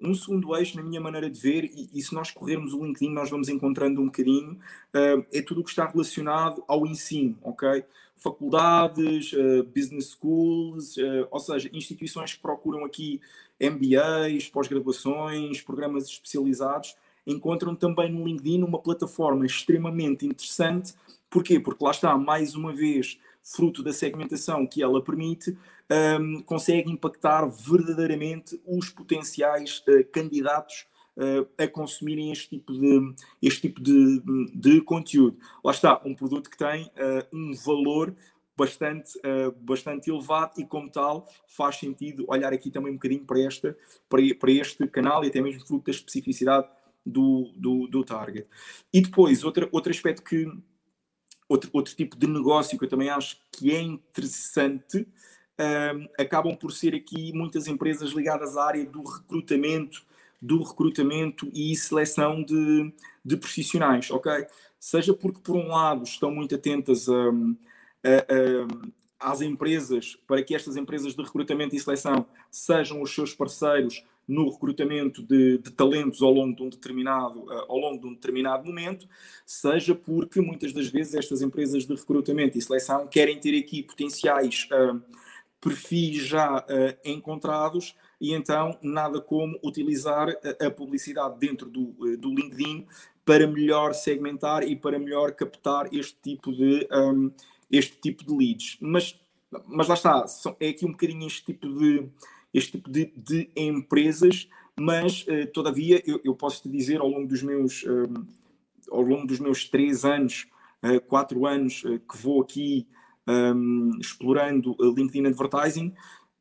[0.04, 3.14] Um segundo eixo, na minha maneira de ver, e, e, se nós corrermos o LinkedIn,
[3.14, 7.84] nós vamos encontrando um bocadinho, uh, é tudo o que está relacionado ao ensino, ok?
[8.16, 13.22] Faculdades, uh, business schools, uh, ou seja, instituições que procuram aqui
[13.60, 20.94] MBAs, pós-graduações, programas especializados, encontram também no LinkedIn uma plataforma extremamente interessante.
[21.30, 21.60] Porquê?
[21.60, 25.58] Porque lá está, mais uma vez, fruto da segmentação que ela permite,
[26.20, 30.86] um, consegue impactar verdadeiramente os potenciais uh, candidatos
[31.18, 34.22] uh, a consumirem este tipo de, este tipo de,
[34.54, 35.38] de conteúdo.
[35.64, 38.16] Lá está, um produto que tem uh, um valor
[38.56, 39.14] bastante,
[39.62, 43.76] bastante elevado e, como tal, faz sentido olhar aqui também um bocadinho para, esta,
[44.08, 46.68] para, para este canal e até mesmo fruto da especificidade
[47.06, 48.48] do, do, do target.
[48.94, 50.48] E depois, outro, outro aspecto que.
[51.48, 55.06] Outro, outro tipo de negócio que eu também acho que é interessante
[55.62, 60.04] um, acabam por ser aqui muitas empresas ligadas à área do recrutamento,
[60.42, 62.92] do recrutamento e seleção de,
[63.24, 64.48] de profissionais, ok?
[64.80, 70.56] Seja porque, por um lado, estão muito atentas a, a, a, às empresas, para que
[70.56, 76.22] estas empresas de recrutamento e seleção sejam os seus parceiros no recrutamento de, de, talentos
[76.22, 79.08] ao longo de um determinado uh, ao longo de um determinado momento,
[79.46, 84.68] seja porque muitas das vezes estas empresas de recrutamento e seleção querem ter aqui potenciais
[84.72, 85.02] uh,
[85.60, 92.18] perfis já uh, encontrados e então nada como utilizar a, a publicidade dentro do, uh,
[92.18, 92.88] do LinkedIn
[93.24, 97.32] para melhor segmentar e para melhor captar este tipo de, um,
[97.72, 98.78] este tipo de leads.
[98.82, 99.20] Mas,
[99.68, 100.26] mas lá está,
[100.60, 102.10] é aqui um bocadinho este tipo de,
[102.54, 107.28] este tipo de, de empresas, mas uh, todavia eu, eu, posso te dizer ao longo
[107.28, 108.26] dos meus, um,
[108.92, 110.48] ao longo dos meus três anos,
[111.08, 112.88] quatro anos que vou aqui
[113.28, 115.94] um, explorando LinkedIn Advertising.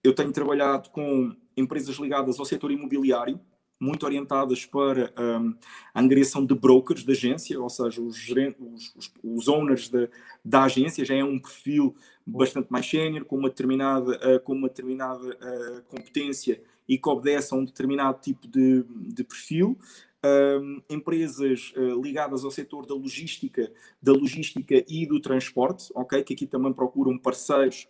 [0.02, 3.38] Eu tenho trabalhado com empresas ligadas ao setor imobiliário,
[3.80, 5.54] muito orientadas para um,
[5.94, 10.06] a angariação de brokers da agência, ou seja, os, os, os, owners da,
[10.44, 14.68] da, agência, já é um perfil bastante mais sénior, com uma determinada, uh, com uma
[14.68, 19.78] determinada uh, competência e que obedece a um determinado tipo de, de perfil
[20.24, 26.22] um, empresas uh, ligadas ao setor da logística, da logística e do transporte, ok?
[26.22, 27.88] Que aqui também procuram parceiros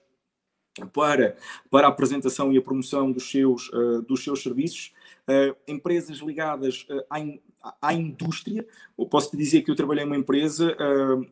[0.93, 1.37] para,
[1.71, 4.93] para a apresentação e a promoção dos seus, uh, dos seus serviços.
[5.31, 7.39] Uh, empresas ligadas à, in,
[7.81, 8.67] à indústria.
[8.99, 10.77] Eu posso te dizer que eu trabalhei numa empresa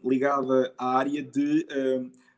[0.05, 1.67] ligada à área de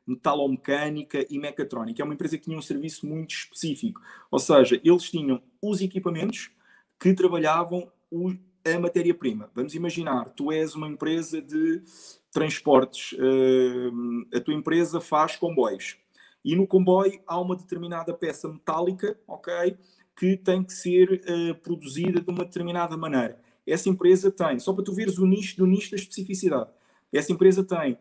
[0.07, 2.01] metalomecânica e mecatrónica.
[2.01, 4.01] É uma empresa que tinha um serviço muito específico.
[4.31, 6.51] Ou seja, eles tinham os equipamentos
[6.99, 8.33] que trabalhavam o,
[8.65, 9.51] a matéria-prima.
[9.55, 11.83] Vamos imaginar, tu és uma empresa de
[12.31, 15.97] transportes, uh, a tua empresa faz comboios.
[16.45, 19.77] E no comboio há uma determinada peça metálica, ok,
[20.21, 23.41] que tem que ser uh, produzida de uma determinada maneira.
[23.67, 26.69] Essa empresa tem, só para tu veres o nicho do nicho da especificidade,
[27.11, 27.99] essa empresa tem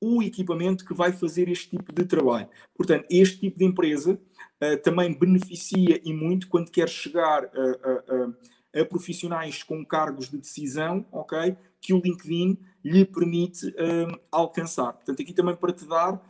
[0.00, 2.48] o equipamento que vai fazer este tipo de trabalho.
[2.76, 4.12] Portanto, este tipo de empresa
[4.62, 8.30] uh, também beneficia e muito quando quer chegar a
[8.78, 11.56] a profissionais com cargos de decisão, ok?
[11.80, 14.92] Que o LinkedIn lhe permite um, alcançar.
[14.92, 16.20] Portanto, aqui também para te dar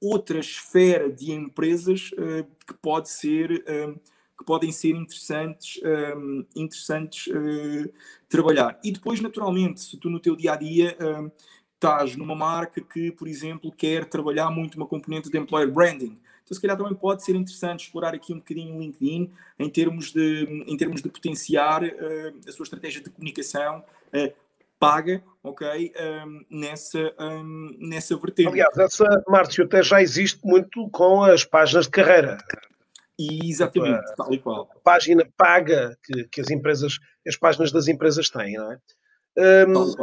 [0.00, 3.96] outra esfera de empresas uh, que pode ser um,
[4.38, 5.80] que podem ser interessantes,
[6.16, 7.92] um, interessantes uh,
[8.28, 8.78] trabalhar.
[8.84, 10.96] E depois, naturalmente, se tu no teu dia a dia
[11.74, 16.54] estás numa marca que, por exemplo, quer trabalhar muito uma componente de employer branding, então,
[16.54, 20.64] se calhar também pode ser interessante explorar aqui um bocadinho o LinkedIn em termos de,
[20.68, 23.80] em termos de potenciar uh, a sua estratégia de comunicação
[24.14, 24.32] uh,
[24.78, 25.92] paga, ok,
[26.24, 28.48] um, nessa, um, nessa vertente.
[28.48, 32.38] Aliás, essa, Márcio, até já existe muito com as páginas de carreira.
[33.18, 34.68] E exatamente, a, tal e qual.
[34.74, 38.78] A página paga que, que as empresas, as páginas das empresas têm, não é?
[39.38, 39.96] Um, ehm,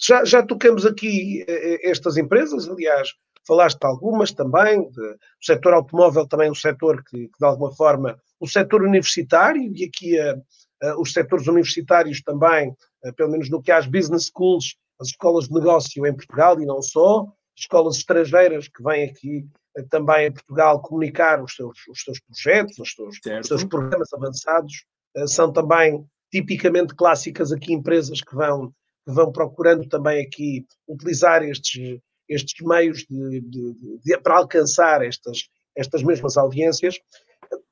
[0.00, 3.10] já, já tocamos aqui eh, estas empresas, aliás,
[3.46, 7.46] falaste de algumas também, de, o setor automóvel também é um setor que, que de
[7.46, 10.36] alguma forma, o setor universitário, e aqui a,
[10.82, 15.08] a, os setores universitários também, a, pelo menos no que há as business schools, as
[15.08, 19.46] escolas de negócio em Portugal e não só, escolas estrangeiras que vêm aqui
[19.90, 24.84] também em Portugal comunicar os seus, os seus projetos, os seus, os seus programas avançados,
[25.26, 28.68] são também tipicamente clássicas aqui empresas que vão,
[29.04, 31.98] que vão procurando também aqui utilizar estes,
[32.28, 36.98] estes meios de, de, de, para alcançar estas, estas mesmas audiências.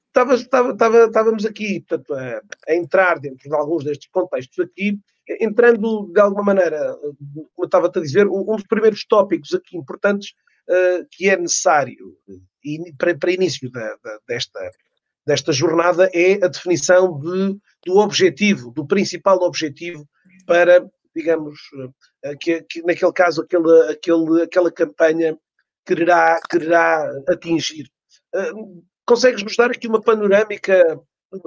[0.09, 4.99] Estava, estava, estava, estávamos aqui portanto, a, a, entrar dentro de alguns destes contextos aqui,
[5.41, 9.77] entrando de alguma maneira, como eu estava a dizer, um, um dos primeiros tópicos aqui
[9.77, 10.35] importantes
[11.11, 12.17] que é necessário
[12.97, 14.71] para, para início da, da, desta,
[15.27, 20.09] desta jornada é a definição de, do objetivo, do principal objetivo
[20.47, 20.85] para
[21.15, 21.59] digamos,
[22.25, 25.39] eh, que, que naquele caso aquele, aquele, aquela campanha
[25.87, 27.89] quererá, quererá atingir.
[28.35, 28.53] Eh,
[29.07, 31.01] consegues-nos dar aqui uma panorâmica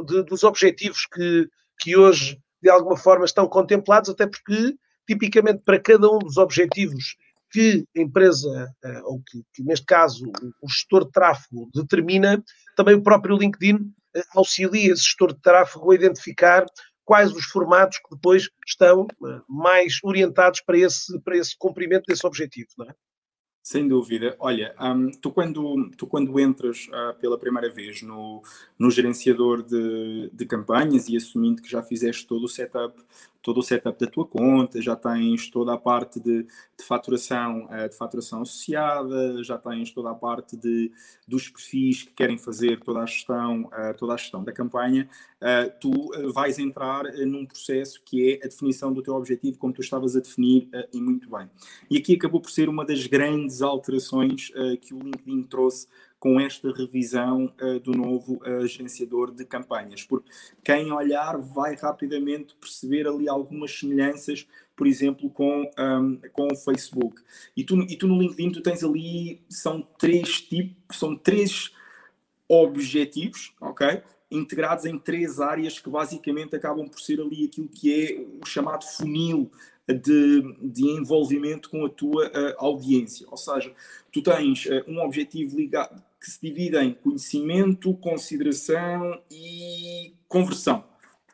[0.06, 1.50] de, dos objetivos que,
[1.80, 7.18] que hoje, de alguma forma, estão contemplados, até porque, tipicamente, para cada um dos objetivos
[7.52, 10.26] que a empresa, eh, ou que, que, neste caso
[10.62, 12.44] o gestor de tráfego determina,
[12.76, 13.94] também o próprio LinkedIn
[14.36, 16.66] auxilia esse gestor de tráfego a identificar
[17.06, 22.28] quais os formatos que depois estão eh, mais orientados para esse, para esse cumprimento desse
[22.28, 22.94] objetivo, não é?
[23.64, 24.34] Sem dúvida.
[24.40, 28.42] Olha, um, tu, quando, tu quando entras uh, pela primeira vez no,
[28.80, 32.98] no gerenciador de, de campanhas e assumindo que já fizeste todo o setup
[33.48, 37.88] todo o setup da tua conta, já tens toda a parte de, de faturação, uh,
[37.88, 40.92] de faturação associada, já tens toda a parte de,
[41.26, 45.08] dos perfis que querem fazer toda a gestão, uh, toda a gestão da campanha,
[45.42, 49.80] uh, tu vais entrar num processo que é a definição do teu objetivo, como tu
[49.80, 51.50] estavas a definir e muito bem.
[51.90, 55.88] E aqui acabou por ser uma das grandes alterações que o LinkedIn trouxe
[56.20, 60.30] com esta revisão uh, do novo uh, gerenciador de campanhas, porque
[60.64, 67.22] quem olhar vai rapidamente perceber ali algumas semelhanças, por exemplo, com, um, com o Facebook.
[67.56, 71.72] E tu, e tu no LinkedIn tu tens ali, são três tipos, são três
[72.48, 74.02] objetivos, ok?
[74.32, 78.86] Integrados em três áreas que basicamente acabam por ser ali aquilo que é o chamado
[78.86, 79.52] funil
[79.94, 83.26] de, de envolvimento com a tua uh, audiência.
[83.30, 83.74] Ou seja,
[84.12, 90.84] tu tens uh, um objetivo ligado que se divide em conhecimento, consideração e conversão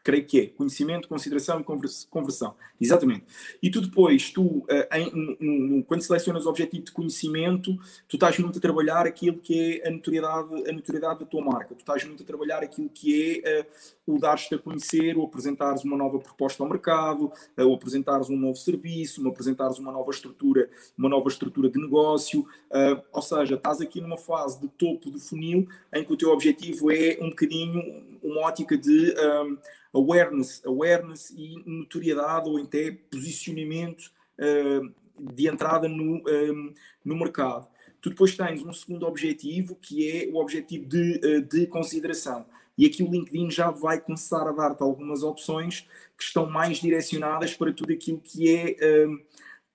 [0.04, 2.54] creio que é conhecimento, consideração e conversão.
[2.80, 3.24] Exatamente.
[3.62, 7.78] E tu depois, tu, eh, em, quando selecionas o objetivo de conhecimento,
[8.10, 11.74] tu estás muito a trabalhar aquilo que é a notoriedade, a notoriedade da tua marca.
[11.74, 15.86] Tu estás muito a trabalhar aquilo que é uh, o dar-te a conhecer, ou apresentares
[15.86, 20.12] uma nova proposta ao mercado, uh, ou apresentares um novo serviço, ou apresentares uma nova
[20.12, 22.41] estrutura, uma nova estrutura de negócio.
[22.41, 26.32] Uh, ou seja, estás aqui numa fase de topo do funil em que o teu
[26.32, 29.58] objetivo é um bocadinho uma ótica de um,
[29.93, 36.73] awareness, awareness e notoriedade ou até posicionamento uh, de entrada no, um,
[37.05, 37.67] no mercado.
[38.01, 42.45] Tu depois tens um segundo objetivo que é o objetivo de, uh, de consideração.
[42.77, 45.87] E aqui o LinkedIn já vai começar a dar-te algumas opções
[46.17, 49.21] que estão mais direcionadas para tudo aquilo que é um,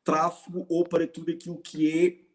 [0.02, 2.28] tráfego ou para tudo aquilo que é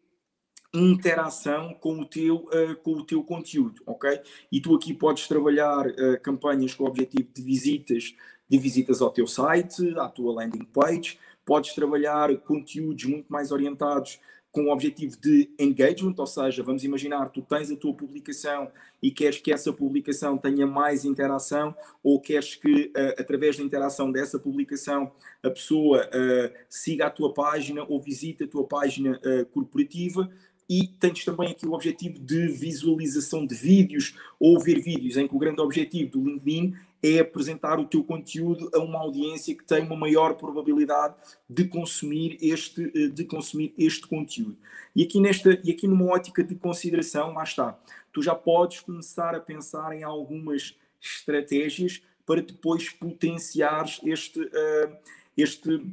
[0.74, 4.20] interação com o teu, uh, com o teu conteúdo, ok?
[4.50, 8.14] E tu aqui podes trabalhar uh, campanhas com o objetivo de visitas,
[8.48, 14.18] de visitas ao teu site, à tua landing page, podes trabalhar conteúdos muito mais orientados
[14.54, 18.70] com o objetivo de engagement, ou seja, vamos imaginar, tu tens a tua publicação
[19.02, 24.12] e queres que essa publicação tenha mais interação, ou queres que, uh, através da interação
[24.12, 25.10] dessa publicação,
[25.42, 30.30] a pessoa uh, siga a tua página ou visite a tua página uh, corporativa,
[30.68, 35.34] e tens também aqui o objetivo de visualização de vídeos ou ver vídeos, em que
[35.34, 39.82] o grande objetivo do LinkedIn é apresentar o teu conteúdo a uma audiência que tem
[39.82, 41.14] uma maior probabilidade
[41.48, 44.56] de consumir este, eh, de consumir este conteúdo.
[44.96, 47.78] E aqui, nesta, e aqui numa ótica de consideração, lá está,
[48.10, 54.96] tu já podes começar a pensar em algumas estratégias para depois potenciares este, uh,
[55.36, 55.86] este,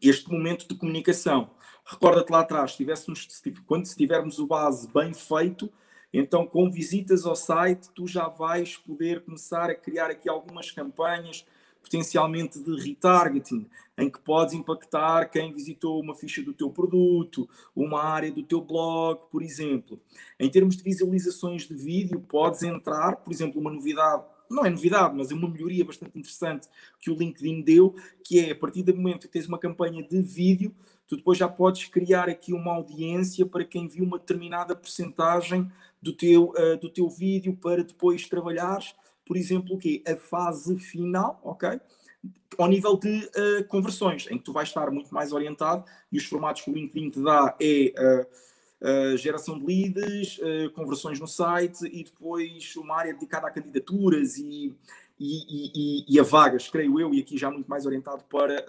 [0.00, 1.50] este momento de comunicação.
[1.84, 3.28] Recorda-te lá atrás, tivéssemos,
[3.66, 5.70] quando tivermos o base bem feito,
[6.12, 11.44] então com visitas ao site, tu já vais poder começar a criar aqui algumas campanhas,
[11.82, 13.66] potencialmente de retargeting,
[13.98, 18.60] em que podes impactar quem visitou uma ficha do teu produto, uma área do teu
[18.60, 20.00] blog, por exemplo.
[20.38, 25.16] Em termos de visualizações de vídeo, podes entrar, por exemplo, uma novidade não é novidade,
[25.16, 26.68] mas é uma melhoria bastante interessante
[27.00, 30.20] que o LinkedIn deu, que é a partir do momento que tens uma campanha de
[30.20, 30.74] vídeo,
[31.06, 36.12] tu depois já podes criar aqui uma audiência para quem viu uma determinada percentagem do
[36.12, 38.94] teu, uh, do teu vídeo para depois trabalhares,
[39.24, 40.02] por exemplo, o quê?
[40.06, 41.80] A fase final, ok?
[42.58, 46.24] Ao nível de uh, conversões, em que tu vais estar muito mais orientado e os
[46.24, 50.40] formatos que o LinkedIn te dá é uh, geração de leads,
[50.74, 54.74] conversões no site e depois uma área dedicada a candidaturas e,
[55.20, 58.66] e, e, e a vagas, creio eu, e aqui já muito mais orientado para,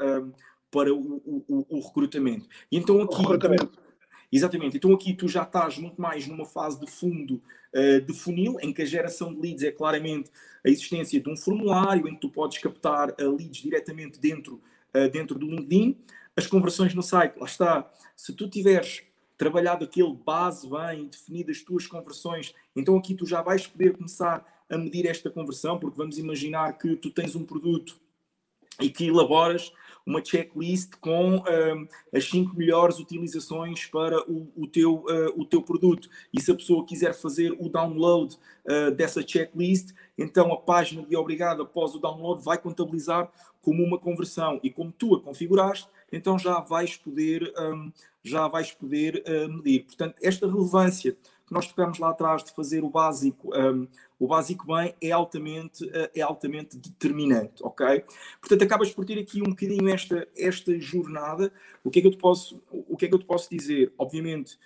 [0.73, 2.47] para o, o, o, recrutamento.
[2.71, 3.13] E então aqui.
[3.13, 3.83] O recrutamento
[4.31, 4.77] Exatamente.
[4.77, 7.39] Então aqui tu já estás muito mais numa fase de fundo
[7.71, 10.31] uh, de funil, em que a geração de leads é claramente
[10.65, 14.59] a existência de um formulário em que tu podes captar uh, leads diretamente dentro,
[14.95, 15.99] uh, dentro do LinkedIn.
[16.35, 17.91] As conversões no site, lá está.
[18.15, 19.03] Se tu tiveres
[19.37, 24.43] trabalhado aquele base bem, definido as tuas conversões, então aqui tu já vais poder começar
[24.67, 28.01] a medir esta conversão, porque vamos imaginar que tu tens um produto
[28.81, 29.71] e que elaboras
[30.05, 35.61] uma checklist com um, as cinco melhores utilizações para o, o teu, uh, o teu
[35.61, 36.09] produto.
[36.33, 41.15] E se a pessoa quiser fazer o download uh, dessa checklist, então a página de
[41.15, 43.31] obrigado após o download vai contabilizar
[43.61, 44.59] como uma conversão.
[44.61, 47.91] E como tu a configuraste, então já vais poder, um,
[48.21, 49.85] já vais poder uh, medir.
[49.85, 53.87] Portanto, esta relevância que nós tocamos lá atrás de fazer o básico, um,
[54.19, 58.03] o básico bem é altamente, uh, é altamente determinante, ok?
[58.39, 61.51] Portanto, acabas por ter aqui um bocadinho esta, esta jornada.
[61.83, 63.93] O que é que eu te posso, o que é que eu te posso dizer?
[63.97, 64.57] Obviamente,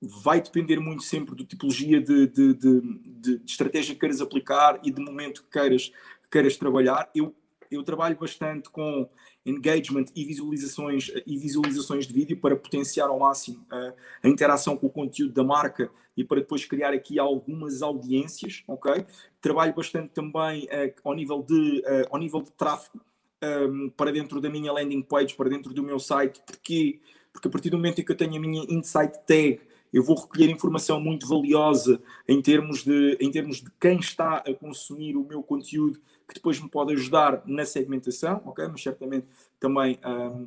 [0.00, 4.90] vai depender muito sempre da tipologia de, de, de, de, estratégia que queiras aplicar e
[4.90, 5.88] de momento que queiras,
[6.22, 7.10] que queiras trabalhar.
[7.14, 7.34] Eu,
[7.70, 9.08] eu trabalho bastante com
[9.44, 13.92] engagement e visualizações, e visualizações de vídeo para potenciar ao máximo uh,
[14.22, 19.04] a interação com o conteúdo da marca e para depois criar aqui algumas audiências, ok?
[19.40, 23.00] Trabalho bastante também uh, ao, nível de, ao nível de tráfego
[23.42, 27.00] um, para dentro da minha landing page, para dentro do meu site, porque
[27.32, 29.60] porque a partir do momento em que eu tenho a minha insight tag
[29.94, 34.52] eu vou recolher informação muito valiosa em termos de, em termos de quem está a
[34.52, 38.66] consumir o meu conteúdo, que depois me pode ajudar na segmentação, ok?
[38.68, 39.26] Mas certamente
[39.60, 39.98] também,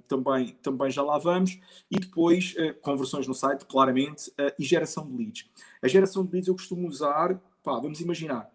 [0.07, 1.59] também, também já lá vamos.
[1.89, 5.49] E depois, uh, conversões no site, claramente, uh, e geração de leads.
[5.82, 8.51] A geração de leads eu costumo usar, pá, vamos imaginar,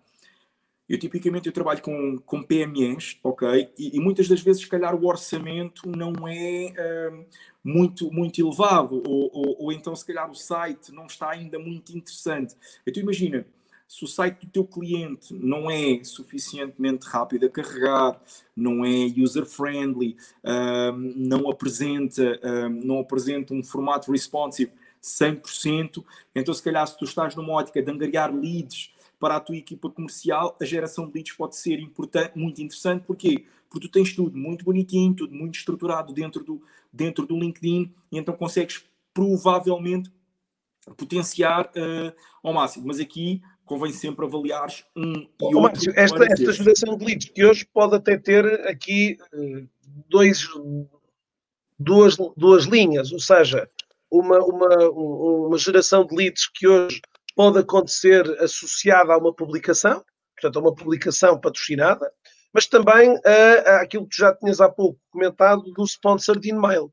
[0.92, 3.72] eu tipicamente eu trabalho com, com PMEs, ok?
[3.78, 7.24] E, e, muitas das vezes, se calhar, o orçamento não é um,
[7.64, 11.96] muito, muito elevado, ou, ou, ou, então, se calhar, o site não está ainda muito
[11.96, 12.54] interessante.
[12.86, 13.46] Então, imagina,
[13.92, 18.18] se o site do teu cliente não é suficientemente rápido a carregar,
[18.56, 24.72] não é user-friendly, um, não, apresenta, um, não apresenta um formato responsive
[25.02, 26.02] 100%,
[26.34, 29.90] então, se calhar, se tu estás numa ótica de angariar leads para a tua equipa
[29.90, 33.04] comercial, a geração de leads pode ser importante, muito interessante.
[33.04, 33.44] Porquê?
[33.68, 38.16] Porque tu tens tudo muito bonitinho, tudo muito estruturado dentro do, dentro do LinkedIn e
[38.16, 40.10] então consegues provavelmente
[40.96, 42.12] potenciar uh,
[42.42, 42.86] ao máximo.
[42.86, 45.62] Mas aqui convém sempre avaliar um e outro.
[45.62, 49.66] Márcio, esta, esta geração de leads de hoje pode até ter aqui uh,
[50.10, 50.46] dois,
[51.78, 53.66] duas, duas linhas, ou seja,
[54.10, 57.00] uma, uma, uma geração de leads que hoje
[57.34, 60.04] pode acontecer associada a uma publicação,
[60.36, 62.12] portanto, a uma publicação patrocinada,
[62.52, 66.92] mas também a, a aquilo que já tinhas há pouco comentado do sponsored email.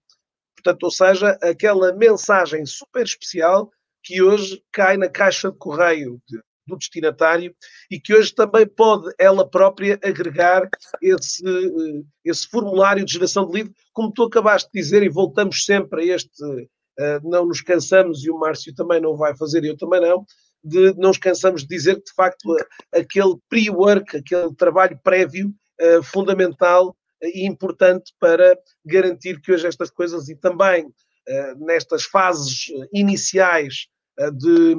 [0.55, 3.69] Portanto, ou seja, aquela mensagem super especial
[4.01, 7.53] que hoje cai na caixa de correio de, do destinatário
[7.91, 10.70] e que hoje também pode ela própria agregar
[11.01, 11.43] esse,
[12.24, 16.15] esse formulário de geração de lead, como tu acabaste de dizer, e voltamos sempre a
[16.15, 16.30] este
[16.99, 20.26] eh, não nos cansamos, e o Márcio também não vai fazer, e eu também não,
[20.61, 22.57] de não nos cansamos de dizer que, de facto,
[22.93, 30.28] aquele pre-work, aquele trabalho prévio, uh, fundamental e importante para garantir que hoje estas coisas,
[30.28, 30.88] e também
[31.57, 33.88] nestas fases iniciais
[34.32, 34.76] de,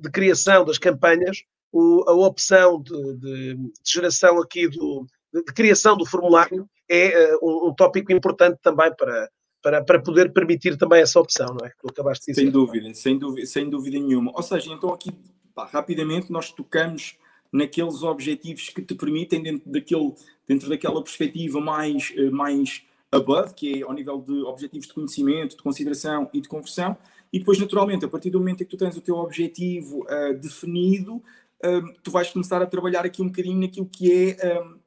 [0.00, 5.96] de, criação das campanhas, o, a opção de, de, de, geração aqui do, de, criação
[5.96, 9.28] do formulário é um, um tópico importante também para,
[9.62, 11.70] para, para poder permitir também essa opção, não é?
[11.70, 12.42] Que tu acabaste de dizer.
[12.42, 14.32] Sem dúvida, sem dúvida, sem dúvida nenhuma.
[14.34, 15.10] Ou seja, então aqui,
[15.54, 17.16] pá, rapidamente, nós tocamos
[17.52, 20.14] naqueles objetivos que te permitem, dentro, daquele,
[20.48, 25.56] dentro daquela perspectiva mais, eh, mais above, que é ao nível de objetivos de conhecimento,
[25.56, 26.96] de consideração e de conversão,
[27.32, 30.34] e depois, naturalmente, a partir do momento em que tu tens o teu objetivo uh,
[30.38, 34.78] definido, uh, tu vais começar a trabalhar aqui um bocadinho naquilo que é uh,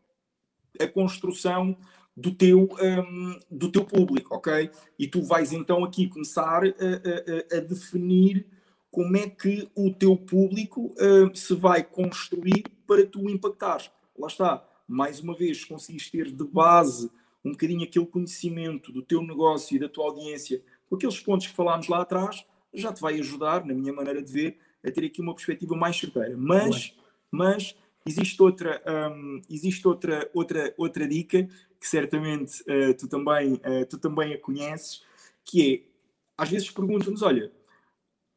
[0.80, 1.76] a construção
[2.16, 4.70] do teu, um, do teu público, ok?
[4.98, 8.46] E tu vais então aqui começar a, a, a definir
[8.92, 13.82] como é que o teu público uh, se vai construir para tu impactar.
[14.18, 17.12] lá está, mais uma vez, conseguiste ter de base
[17.44, 20.64] um bocadinho aquele conhecimento do teu negócio e da tua audiência,
[20.96, 24.58] aqueles pontos que falámos lá atrás, já te vai ajudar, na minha maneira de ver,
[24.84, 26.36] a ter aqui uma perspectiva mais certeira.
[26.38, 26.96] Mas,
[27.32, 27.76] mas
[28.06, 28.82] existe outra,
[29.12, 31.48] um, existe outra, outra, outra dica
[31.80, 35.04] que certamente uh, tu, também, uh, tu também a conheces,
[35.44, 35.82] que é,
[36.38, 37.52] às vezes perguntam-nos, olha,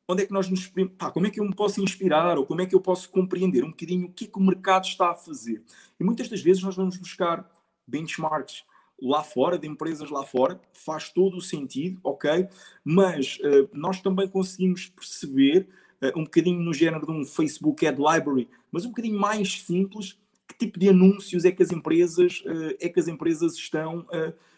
[0.09, 2.62] onde é que nós nos pá, como é que eu me posso inspirar ou como
[2.62, 5.14] é que eu posso compreender um bocadinho o que é que o mercado está a
[5.14, 5.62] fazer.
[6.00, 7.50] E muitas das vezes nós vamos buscar
[7.86, 8.64] benchmarks
[9.01, 12.49] lá fora, de empresas lá fora, faz todo o sentido, ok?
[12.84, 15.68] Mas uh, nós também conseguimos perceber
[16.03, 20.18] uh, um bocadinho no género de um Facebook Ad Library, mas um bocadinho mais simples,
[20.46, 24.07] que tipo de anúncios é que as empresas, uh, é que as empresas estão,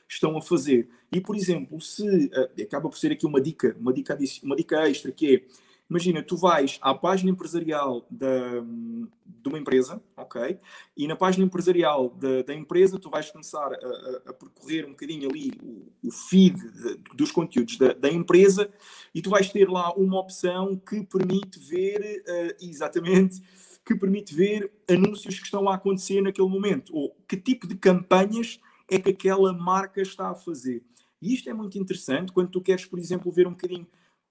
[0.09, 0.89] estão a fazer.
[1.13, 2.31] E, por exemplo, se
[2.63, 5.43] acaba por ser aqui uma dica, uma dica, uma dica extra, que é
[5.91, 10.57] Imagina, tu vais à página empresarial da, de uma empresa, ok?
[10.97, 15.29] E na página empresarial da, da empresa tu vais começar a, a, percorrer um bocadinho
[15.29, 18.71] ali o, o feed de, dos conteúdos da, da, empresa
[19.13, 23.43] e tu vais ter lá uma opção que permite ver uh, exatamente
[23.85, 28.61] que permite ver anúncios que estão a acontecer naquele momento ou que tipo de campanhas
[28.89, 30.85] é que aquela marca está a fazer.
[31.21, 33.87] E isto é muito interessante quando tu queres, por exemplo, ver um bocadinho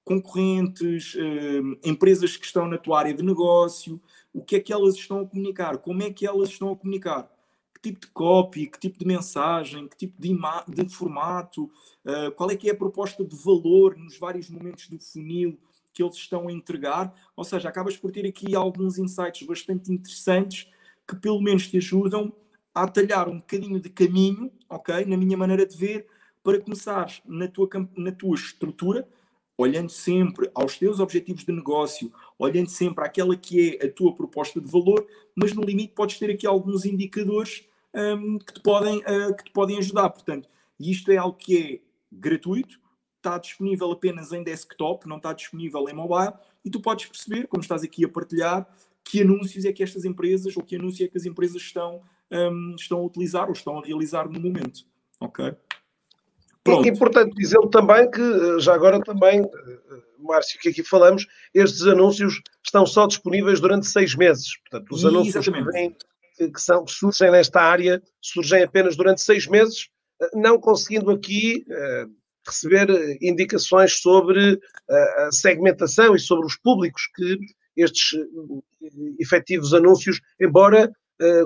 [0.10, 4.02] concorrentes, eh, empresas que estão na tua área de negócio,
[4.34, 7.32] o que é que elas estão a comunicar, como é que elas estão a comunicar,
[7.76, 10.36] que tipo de copy, que tipo de mensagem, que tipo de,
[10.68, 11.66] de formato,
[12.06, 15.60] uh, qual é que é a proposta de valor nos vários momentos do funil
[15.94, 20.68] que eles estão a entregar, ou seja, acabas por ter aqui alguns insights bastante interessantes
[21.08, 22.34] que pelo menos te ajudam
[22.74, 26.08] a atalhar um bocadinho de caminho, ok, na minha maneira de ver,
[26.44, 29.08] para começares na tua, na tua estrutura,
[29.60, 34.62] olhando sempre aos teus objetivos de negócio, olhando sempre àquela que é a tua proposta
[34.62, 35.06] de valor,
[35.36, 39.52] mas no limite podes ter aqui alguns indicadores um, que, te podem, uh, que te
[39.52, 40.12] podem ajudar.
[40.12, 40.48] Portanto,
[40.80, 41.80] isto é algo que é
[42.10, 42.80] gratuito,
[43.18, 46.34] está disponível apenas em desktop, não está disponível em mobile,
[46.64, 48.66] e tu podes perceber, como estás aqui a partilhar,
[49.04, 52.02] que anúncios é que estas empresas, ou que anúncio é que as empresas estão,
[52.32, 54.86] um, estão a utilizar ou estão a realizar no momento.
[55.20, 55.54] Ok?
[56.64, 56.86] Pronto.
[56.86, 59.80] É importante dizer também que, eh, já agora também, eh,
[60.20, 64.58] Márcio, que aqui falamos, estes anúncios estão só disponíveis durante seis meses.
[64.62, 65.96] Portanto, os anúncios que, vêm,
[66.38, 69.88] que, são, que surgem nesta área surgem apenas durante seis meses,
[70.22, 72.12] eh, não conseguindo aqui uh,
[72.46, 77.38] receber indicações sobre uh, a segmentação e sobre os públicos que
[77.78, 78.64] estes uh,
[79.20, 80.92] efetivos anúncios, embora,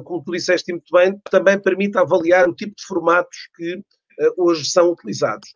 [0.04, 3.82] como tu disseste muito bem, também permita avaliar o tipo de formatos que
[4.38, 5.56] hoje são utilizados.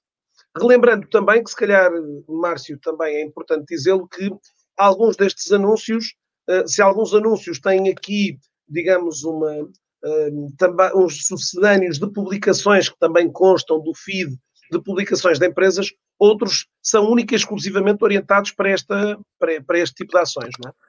[0.59, 1.91] Relembrando também que, se calhar,
[2.27, 4.29] Márcio, também é importante dizê-lo que
[4.75, 6.15] alguns destes anúncios,
[6.49, 8.37] eh, se alguns anúncios têm aqui,
[8.67, 14.35] digamos, uma, eh, também, uns sucedâneos de publicações que também constam do feed
[14.71, 19.95] de publicações de empresas, outros são única e exclusivamente orientados para, esta, para, para este
[19.95, 20.86] tipo de ações, não é?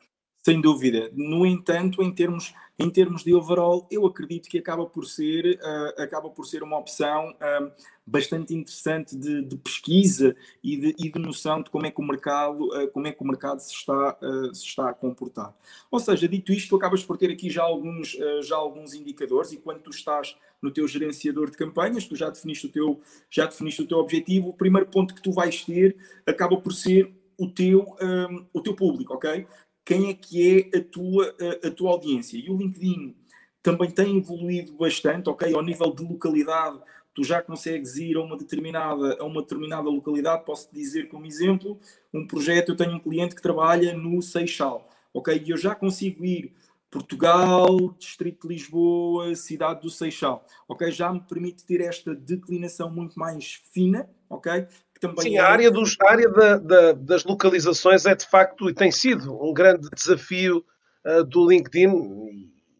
[0.49, 1.11] Sem dúvida.
[1.13, 6.01] No entanto, em termos, em termos de overall, eu acredito que acaba por ser, uh,
[6.01, 7.71] acaba por ser uma opção uh,
[8.07, 10.35] bastante interessante de, de pesquisa
[10.65, 13.23] e de, e de, noção de como é que o mercado, uh, como é que
[13.23, 14.19] o mercado se, está,
[14.55, 15.55] se está a comportar.
[15.91, 19.59] Ou seja, dito isto, tu acabas por ter aqui já alguns, já alguns indicadores e
[19.59, 23.83] quando tu estás no teu gerenciador de campanhas, tu já definiste o teu, já definiste
[23.83, 25.95] o teu objetivo, o primeiro ponto que tu vais ter
[26.27, 29.47] acaba por ser o teu, um, o teu público, ok?
[29.89, 31.35] Quem é que é a tua,
[31.65, 32.37] a, tua audiência.
[32.37, 33.17] E o LinkedIn
[33.63, 35.55] também tem evoluído bastante, ok?
[35.55, 36.79] Ao nível de localidade,
[37.15, 40.45] tu já consegues ir a uma determinada, a uma determinada localidade.
[40.45, 41.81] Posso dizer como exemplo,
[42.13, 45.43] um projeto, eu tenho um cliente que trabalha no Seixal, ok?
[45.43, 46.53] E eu já consigo ir
[46.91, 50.93] Portugal, Distrito de Lisboa, Cidade do Seixal, ok?
[50.93, 54.67] Já me permite ter esta declinação muito mais fina, ok?
[54.99, 55.41] Também Sim, é...
[55.41, 59.33] a área, dos, a área da, da, das localizações é de facto e tem sido
[59.43, 60.65] um grande desafio
[61.07, 61.89] uh, do LinkedIn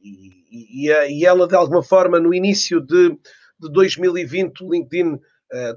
[0.03, 5.21] e, e, e, ela de alguma forma no início de, de 2020 o LinkedIn uh,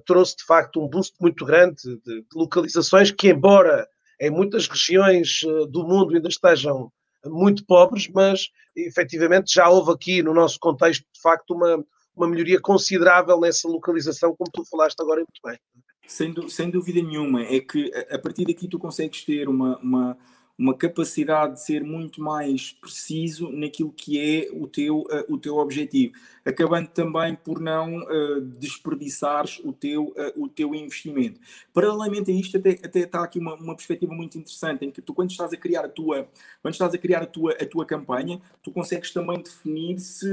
[0.05, 3.87] trouxe de facto um boost muito grande de, de localizações que embora
[4.19, 6.91] em muitas regiões uh, do mundo ainda estejam
[7.25, 11.83] muito pobres, mas efetivamente já houve aqui no nosso contexto de facto uma,
[12.15, 15.59] uma melhoria considerável nessa localização, como tu falaste agora muito bem.
[16.07, 20.17] Sem, sem dúvida nenhuma, é que a partir daqui tu consegues ter uma, uma,
[20.61, 25.57] uma capacidade de ser muito mais preciso naquilo que é o teu, uh, o teu
[25.57, 26.13] objetivo,
[26.45, 31.39] acabando também por não uh, desperdiçares o teu, uh, o teu investimento.
[31.73, 35.15] Paralelamente a isto, até, até está aqui uma, uma perspectiva muito interessante, em que tu,
[35.15, 36.29] quando estás a criar a tua,
[36.61, 40.29] quando estás a criar a tua, a tua campanha, tu consegues também definir se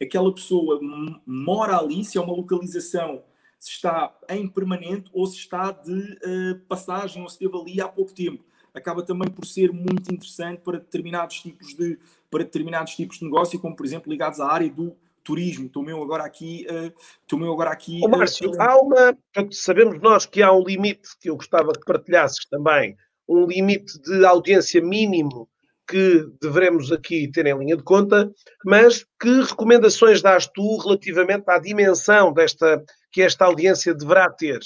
[0.00, 0.78] aquela pessoa
[1.24, 3.22] mora ali, se é uma localização
[3.62, 7.86] se está em permanente ou se está de uh, passagem ou se esteve ali há
[7.86, 8.44] pouco tempo.
[8.74, 11.96] Acaba também por ser muito interessante para determinados tipos de,
[12.28, 15.66] para determinados tipos de negócio, como por exemplo ligados à área do turismo.
[15.66, 16.66] Estou meu agora aqui.
[16.68, 18.00] Uh, agora aqui.
[18.04, 19.16] Uh, Márcio, há uma.
[19.52, 22.96] Sabemos nós que há um limite que eu gostava que partilhasses também,
[23.28, 25.48] um limite de audiência mínimo
[25.86, 28.32] que devemos aqui ter em linha de conta,
[28.64, 32.82] mas que recomendações dás tu relativamente à dimensão desta
[33.12, 34.60] que esta audiência deverá ter?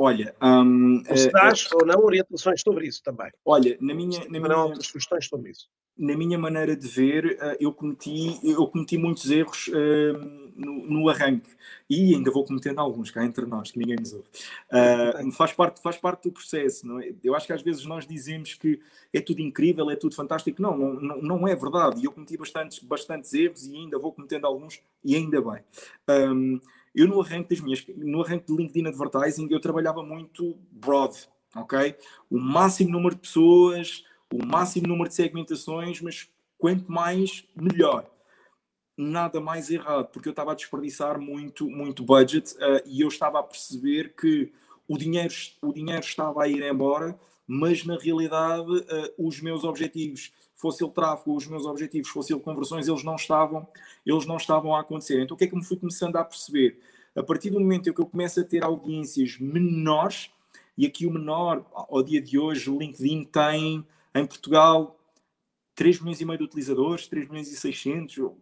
[0.00, 3.32] Olha, um, ou se dás uh, ou não orientações sobre isso também.
[3.44, 5.68] Olha, na minha, na minha outras sugestões sobre isso.
[5.98, 11.08] Na minha maneira de ver, uh, eu cometi, eu cometi muitos erros uh, no, no,
[11.08, 11.50] arranque
[11.90, 14.28] e ainda vou cometendo alguns cá entre nós que ninguém nos ouve.
[14.70, 17.12] Uh, faz parte, faz parte do processo, não é?
[17.24, 18.80] Eu acho que às vezes nós dizemos que
[19.12, 20.62] é tudo incrível, é tudo fantástico.
[20.62, 22.00] Não, não, não, não é verdade.
[22.00, 25.60] E eu cometi bastantes, bastantes erros e ainda vou cometendo alguns e ainda bem.
[26.08, 26.60] Um,
[26.98, 31.14] eu no arranque das minhas, no arranque de LinkedIn Advertising, eu trabalhava muito broad,
[31.54, 31.94] ok?
[32.28, 36.28] O máximo número de pessoas, o máximo número de segmentações, mas
[36.58, 38.10] quanto mais, melhor.
[38.96, 43.38] Nada mais errado, porque eu estava a desperdiçar muito, muito budget uh, e eu estava
[43.38, 44.52] a perceber que
[44.88, 45.32] o dinheiro,
[45.62, 50.92] o dinheiro estava a ir embora, mas na realidade uh, os meus objetivos fosse ele
[50.92, 53.66] tráfego, os meus objetivos, fosse ele conversões, eles não estavam,
[54.04, 55.22] eles não estavam a acontecer.
[55.22, 56.80] Então o que é que me fui começando a perceber?
[57.14, 60.30] A partir do momento em que eu começo a ter audiências menores,
[60.76, 64.98] e aqui o menor, ao dia de hoje, o LinkedIn tem em Portugal
[65.74, 68.32] 3 milhões e meio de utilizadores, 3 milhões e 600,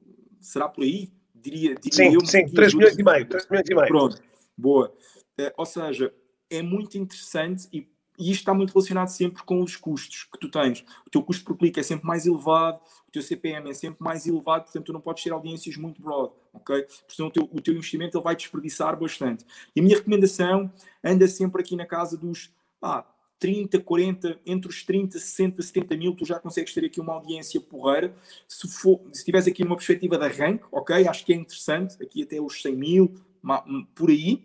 [0.40, 1.10] será por aí?
[1.34, 2.24] Diria, diria sim, eu.
[2.24, 3.86] Sim, 3 milhões e meio, 3 milhões e meio.
[3.88, 4.22] Pronto,
[4.56, 4.92] boa.
[5.38, 6.14] Uh, ou seja,
[6.48, 7.86] é muito interessante e
[8.18, 10.84] e isto está muito relacionado sempre com os custos que tu tens.
[11.06, 14.26] O teu custo por clique é sempre mais elevado, o teu CPM é sempre mais
[14.26, 16.82] elevado, portanto tu não podes ter audiências muito broad, ok?
[17.06, 19.44] Portanto o teu, o teu investimento ele vai desperdiçar bastante.
[19.74, 22.50] E a minha recomendação anda sempre aqui na casa dos
[22.82, 23.04] ah,
[23.38, 27.60] 30, 40, entre os 30, 60, 70 mil, tu já consegues ter aqui uma audiência
[27.60, 28.14] porreira.
[28.48, 31.06] Se, for, se tiveres aqui uma perspectiva de arranque, ok?
[31.06, 33.14] Acho que é interessante, aqui até os 100 mil,
[33.94, 34.42] por aí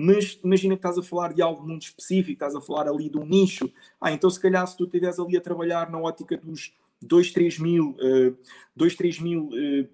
[0.00, 3.18] mas imagina que estás a falar de algo muito específico, estás a falar ali de
[3.18, 3.68] um nicho.
[4.00, 6.72] Ah, então se calhar se tu estiveres ali a trabalhar na ótica dos
[7.02, 8.38] 2, 3 mil, uh,
[8.76, 9.88] 2, 3 mil uh,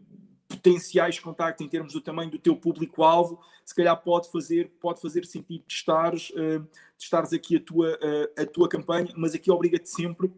[0.46, 5.24] potenciais contactos em termos do tamanho do teu público-alvo, se calhar pode fazer, pode fazer
[5.24, 10.30] sentido testares, uh, testares aqui a tua, uh, a tua campanha, mas aqui obriga-te sempre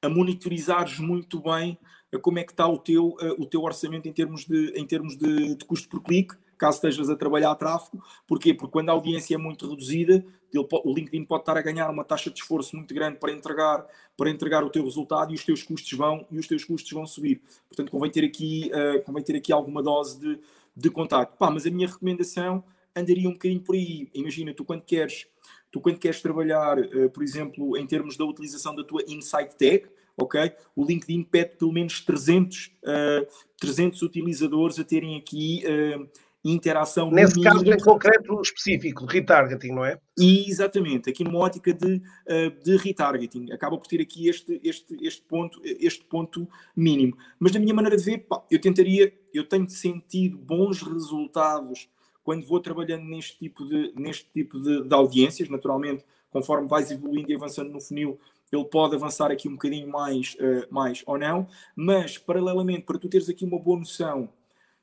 [0.00, 1.78] a monitorizares muito bem
[2.22, 5.54] como é que está o teu, o teu orçamento em termos de, em termos de,
[5.54, 8.02] de custo por clique, caso estejas a trabalhar a tráfego.
[8.26, 8.52] Porquê?
[8.52, 12.30] Porque quando a audiência é muito reduzida, o LinkedIn pode estar a ganhar uma taxa
[12.30, 13.86] de esforço muito grande para entregar,
[14.16, 17.06] para entregar o teu resultado e os teus custos vão, e os teus custos vão
[17.06, 17.40] subir.
[17.68, 20.38] Portanto, convém ter aqui, uh, convém ter aqui alguma dose de,
[20.76, 21.36] de contacto.
[21.36, 22.64] Pá, mas a minha recomendação
[22.96, 24.08] andaria um bocadinho por aí.
[24.14, 25.26] Imagina, tu quando queres,
[25.70, 29.86] tu quando queres trabalhar, uh, por exemplo, em termos da utilização da tua Insight Tag,
[30.16, 30.52] ok?
[30.74, 33.26] O LinkedIn pede pelo menos 300, uh,
[33.60, 36.08] 300 utilizadores a terem aqui uh,
[36.52, 37.10] interação.
[37.10, 39.98] Nesse caso em concreto específico, retargeting, não é?
[40.18, 43.52] E, exatamente, aqui numa ótica de, eh, de retargeting.
[43.52, 47.16] Acaba por ter aqui este, este, este, ponto, este ponto mínimo.
[47.38, 51.88] Mas na minha maneira de ver, pá, eu tentaria, eu tenho sentido bons resultados
[52.22, 57.32] quando vou trabalhando neste tipo de, neste tipo de, de audiências, naturalmente, conforme vais evoluindo
[57.32, 58.18] e avançando no funil,
[58.52, 63.08] ele pode avançar aqui um bocadinho mais, uh, mais ou não, mas paralelamente, para tu
[63.08, 64.28] teres aqui uma boa noção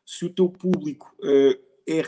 [0.06, 2.02] se o teu público uh, é,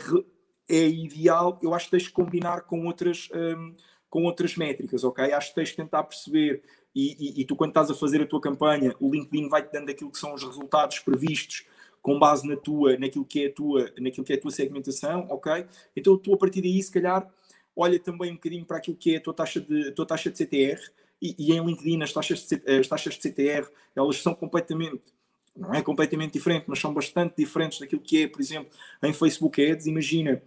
[0.68, 3.74] é ideal, eu acho que tens de combinar com outras, um, ehm,
[4.08, 5.32] com outras métricas, ok?
[5.32, 6.62] Acho que tens de tentar perceber,
[6.94, 9.90] e, e, e, tu quando estás a fazer a tua campanha, o LinkedIn vai-te dando
[9.90, 11.66] aquilo que são os resultados previstos
[12.00, 15.26] com base na tua, naquilo que é a tua, naquilo que é a tua segmentação,
[15.30, 15.66] ok?
[15.96, 17.28] Então tu a partir daí, se calhar,
[17.74, 20.38] olha também um bocadinho para aquilo que é a tua taxa de, tua taxa de
[20.38, 20.80] CTR,
[21.20, 25.02] e, e em LinkedIn as taxas, de, as taxas de CTR, elas são completamente
[25.58, 28.70] não é completamente diferente, mas são bastante diferentes daquilo que é, por exemplo,
[29.02, 29.86] em Facebook Ads.
[29.86, 30.40] Imagina,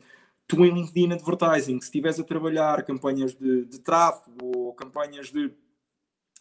[0.47, 5.51] tu em LinkedIn Advertising, se estiveres a trabalhar campanhas de, de tráfego ou campanhas de,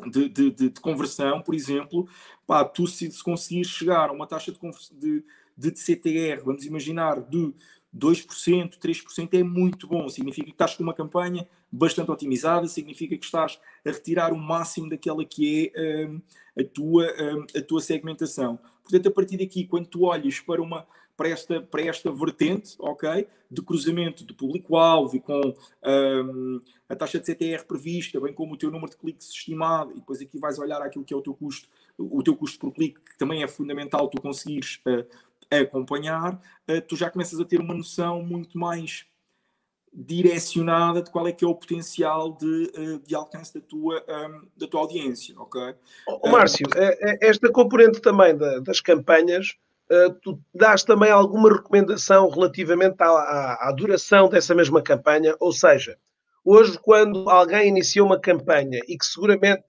[0.06, 2.08] de, de, de, conversão, por exemplo,
[2.46, 4.60] pá, tu se, se conseguires chegar a uma taxa de,
[4.92, 5.24] de,
[5.56, 7.52] de CTR, vamos imaginar, de
[7.96, 10.08] 2%, 3% é muito bom.
[10.08, 14.88] Significa que estás com uma campanha bastante otimizada, significa que estás a retirar o máximo
[14.88, 16.20] daquela que é um,
[16.58, 18.58] a, tua, um, a tua segmentação.
[18.82, 20.86] Portanto, a partir daqui, quando tu olhas para uma
[21.20, 23.28] para esta, para esta vertente, ok?
[23.50, 28.56] De cruzamento de público-alvo e com um, a taxa de CTR prevista, bem como o
[28.56, 31.34] teu número de cliques estimado, e depois aqui vais olhar aquilo que é o teu
[31.34, 31.68] custo,
[31.98, 35.04] o teu custo por clique, que também é fundamental tu conseguires uh,
[35.58, 39.06] acompanhar, uh, tu já começas a ter uma noção muito mais
[39.92, 44.48] direcionada de qual é que é o potencial de, uh, de alcance da tua, um,
[44.56, 45.74] da tua audiência, ok?
[46.06, 46.66] Oh, Márcio,
[47.20, 49.56] esta componente também da, das campanhas,
[50.22, 55.34] tu dás também alguma recomendação relativamente à, à, duração dessa mesma campanha?
[55.40, 55.98] Ou seja,
[56.44, 59.64] hoje, quando alguém inicia uma campanha e que seguramente,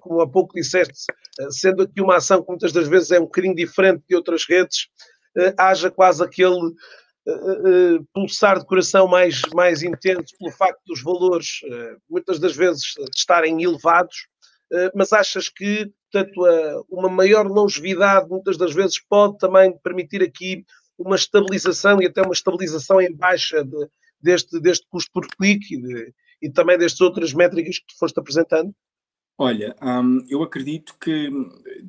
[0.00, 1.04] como há pouco disseste,
[1.40, 4.44] uh, sendo aqui uma ação que muitas das vezes é um bocadinho diferente de outras
[4.48, 4.88] redes,
[5.58, 6.72] haja quase aquele
[8.14, 11.60] pulsar de coração mais, mais intenso pelo facto dos valores,
[12.08, 14.28] muitas das vezes, estarem elevados,
[14.94, 20.64] mas achas que portanto, uma maior longevidade, muitas das vezes, pode também permitir aqui
[20.98, 23.88] uma estabilização e até uma estabilização em baixa de,
[24.20, 28.18] deste, deste custo por clique e, de, e, também destas outras métricas que tu foste
[28.18, 28.74] apresentando?
[29.38, 31.30] Olha, um, eu acredito que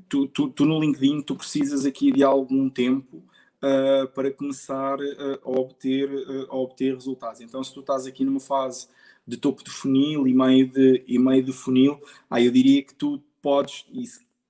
[0.09, 3.23] tu, tu, tu, no LinkedIn tu precisas aqui de algum tempo
[3.63, 7.39] uh, para começar uh, a, obter, uh, a obter resultados.
[7.39, 8.89] Então, se tu estás aqui numa fase
[9.25, 12.93] de topo de funil e meio de, e meio de funil, aí eu diria que
[12.93, 14.03] tu podes, e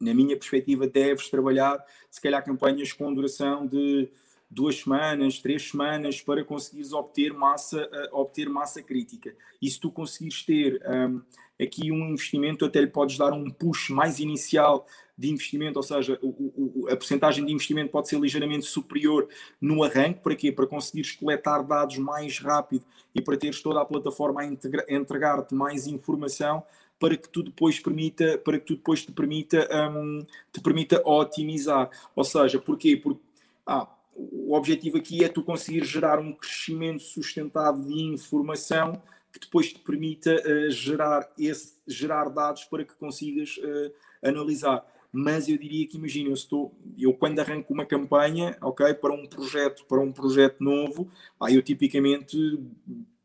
[0.03, 1.77] na minha perspectiva, deves trabalhar,
[2.09, 4.09] se calhar, campanhas com duração de
[4.49, 9.35] duas semanas, três semanas, para conseguires obter massa, obter massa crítica.
[9.61, 11.21] E se tu conseguires ter um,
[11.61, 14.85] aqui um investimento, até lhe podes dar um push mais inicial
[15.17, 19.27] de investimento, ou seja, o, o, a porcentagem de investimento pode ser ligeiramente superior
[19.59, 20.51] no arranque, para quê?
[20.51, 22.85] Para conseguires coletar dados mais rápido
[23.15, 26.63] e para teres toda a plataforma a, a entregar-te mais informação
[26.99, 31.89] para que tu depois permita, para que tu depois te permita, um, te permita otimizar.
[32.15, 32.95] Ou seja, porquê?
[32.95, 33.21] Porque
[33.65, 39.01] ah, o objetivo aqui é tu conseguir gerar um crescimento sustentado de informação
[39.39, 44.85] que depois te permita uh, gerar, esse, gerar dados para que consigas uh, analisar.
[45.11, 49.25] Mas eu diria que imagina, eu estou, eu quando arranco uma campanha, ok, para um
[49.25, 51.09] projeto, para um projeto novo,
[51.39, 52.59] aí eu tipicamente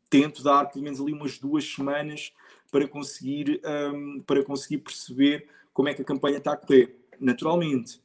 [0.09, 2.33] tento dar pelo menos ali umas duas semanas
[2.71, 3.61] para conseguir,
[3.93, 6.95] um, para conseguir perceber como é que a campanha está a correr.
[7.19, 8.01] Naturalmente,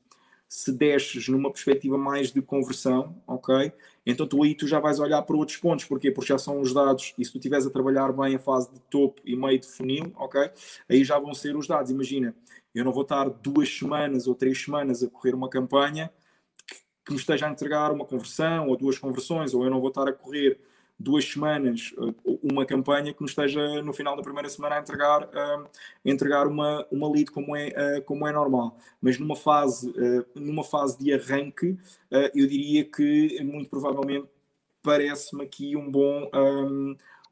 [0.49, 3.73] se desces numa perspectiva mais de conversão, ok?
[4.09, 6.11] Então tu aí tu já vais olhar para outros pontos, porquê?
[6.11, 8.81] Porque já são os dados, e se tu estiveres a trabalhar bem a fase de
[8.91, 10.51] topo e meio de funil, ok?
[10.89, 11.91] Aí já vão ser os dados.
[11.91, 12.35] Imagina,
[12.75, 16.11] eu não vou estar duas semanas ou três semanas a correr uma campanha
[16.67, 19.91] que, que me esteja a entregar uma conversão ou duas conversões, ou eu não vou
[19.91, 20.59] estar a correr
[20.99, 25.23] duas semanas eh, uma campanha que nos esteja no final da primeira semana a entregar,
[25.23, 25.69] uh,
[26.05, 28.77] entregar uma, uma lead como é, uh, como é normal.
[29.01, 29.93] Mas numa fase,
[30.35, 31.79] numa fase de arranque,
[32.35, 34.27] eu diria que muito provavelmente
[34.83, 36.29] parece-me aqui um bom,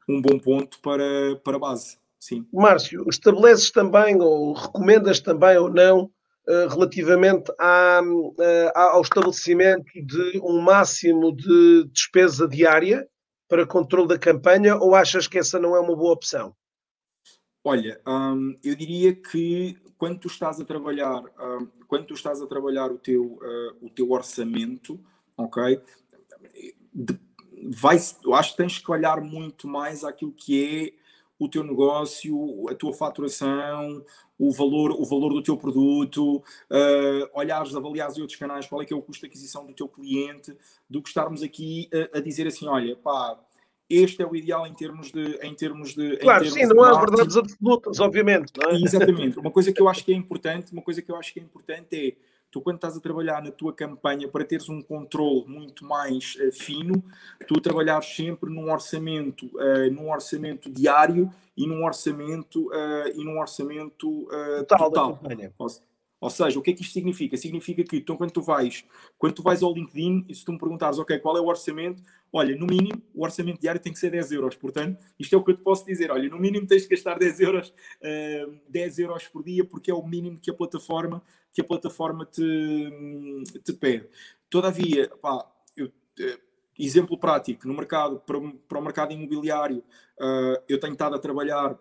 [0.07, 1.97] um bom ponto para, para base.
[2.17, 2.47] Sim.
[2.53, 6.09] Márcio, estabeleces também ou recomendas também ou não
[6.69, 7.99] relativamente à,
[8.75, 13.05] ao estabelecimento de um máximo de despesa diária
[13.47, 16.55] para controle da campanha ou achas que essa não é uma boa opção?
[17.63, 22.91] Olha, hum, eu diria que quando tu estás a trabalhar, hum, quando estás a trabalhar
[22.91, 24.99] o teu, uh, o teu orçamento,
[25.35, 25.81] ok?
[26.93, 27.19] De,
[27.69, 31.07] vai, eu acho que tens que olhar muito mais aquilo que é
[31.39, 34.03] o teu negócio, a tua faturação,
[34.39, 38.93] o valor, o valor do teu produto, uh, olhares, avaliares outros canais, qual é que
[38.93, 40.55] é o custo de aquisição do teu cliente,
[40.89, 43.39] do que estarmos aqui a, a dizer assim, olha, pá,
[43.89, 45.39] este é o ideal em termos de.
[45.41, 48.51] Em termos de claro, termos sim, não há verdades absolutas, obviamente.
[48.69, 48.75] É?
[48.75, 49.39] Exatamente.
[49.39, 51.43] Uma coisa que eu acho que é importante, uma coisa que eu acho que é
[51.43, 52.15] importante é
[52.57, 56.51] tu quando estás a trabalhar na tua campanha para teres um controle muito mais uh,
[56.51, 57.03] fino,
[57.47, 63.39] tu trabalhares sempre num orçamento, uh, num orçamento diário e num orçamento uh, e num
[63.39, 64.27] orçamento
[64.67, 64.91] total.
[64.91, 65.19] total.
[66.19, 67.37] Ou, seja, o que é que isto significa?
[67.37, 68.83] Significa que então, quando tu vais,
[69.19, 72.01] quando tu vais ao LinkedIn e se tu me perguntares, ok, qual é o orçamento?
[72.31, 74.55] Olha, no mínimo, o orçamento diário tem que ser 10 euros.
[74.55, 76.11] Portanto, isto é o que eu te posso dizer.
[76.11, 79.93] Olha, no mínimo tens de gastar 10 euros, uh, 10 euros por dia, porque é
[79.93, 81.23] o mínimo que a plataforma,
[81.53, 82.43] que a plataforma te,
[83.63, 84.07] te pede.
[84.49, 86.39] Todavia, pá, eu, uh,
[86.77, 89.83] exemplo prático, no mercado, para, para o mercado imobiliário,
[90.19, 91.77] uh, eu tenho estado a trabalhar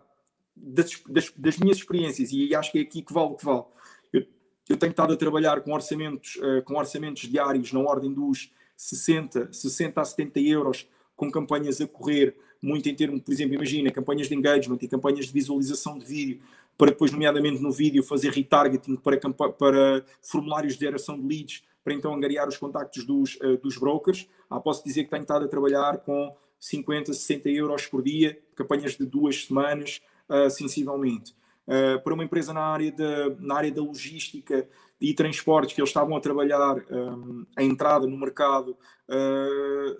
[0.55, 3.65] das, das, das, minhas experiências, e acho que é aqui que vale o que vale.
[4.13, 4.27] Eu,
[4.69, 9.53] eu tenho estado a trabalhar com orçamentos, uh, com orçamentos diários na ordem dos 60,
[9.53, 14.29] 60 a 70 euros com campanhas a correr, muito em termos, por exemplo, imagina, campanhas
[14.29, 16.41] de engagement e campanhas de visualização de vídeo,
[16.77, 21.95] para depois, nomeadamente no vídeo, fazer retargeting para, para formulários de geração de leads, para
[21.95, 24.29] então angariar os contactos dos, uh, dos brokers.
[24.51, 28.97] Ah, posso dizer que tenho estado a trabalhar com 50, 60 euros por dia, campanhas
[28.97, 31.35] de duas semanas, uh, sensivelmente.
[31.67, 34.69] Uh, para uma empresa na área, de, na área da logística
[35.01, 38.77] e transportes, que eles estavam a trabalhar um, a entrada no mercado,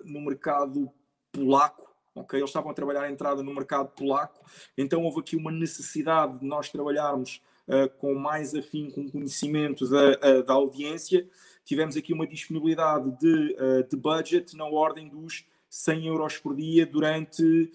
[0.05, 0.91] no mercado
[1.31, 2.39] polaco, ok?
[2.39, 4.43] Eles estavam a trabalhar a entrada no mercado polaco,
[4.77, 10.11] então houve aqui uma necessidade de nós trabalharmos uh, com mais afim, com conhecimento da,
[10.11, 11.27] uh, da audiência.
[11.63, 16.85] Tivemos aqui uma disponibilidade de, uh, de budget na ordem dos 100 euros por dia
[16.85, 17.71] durante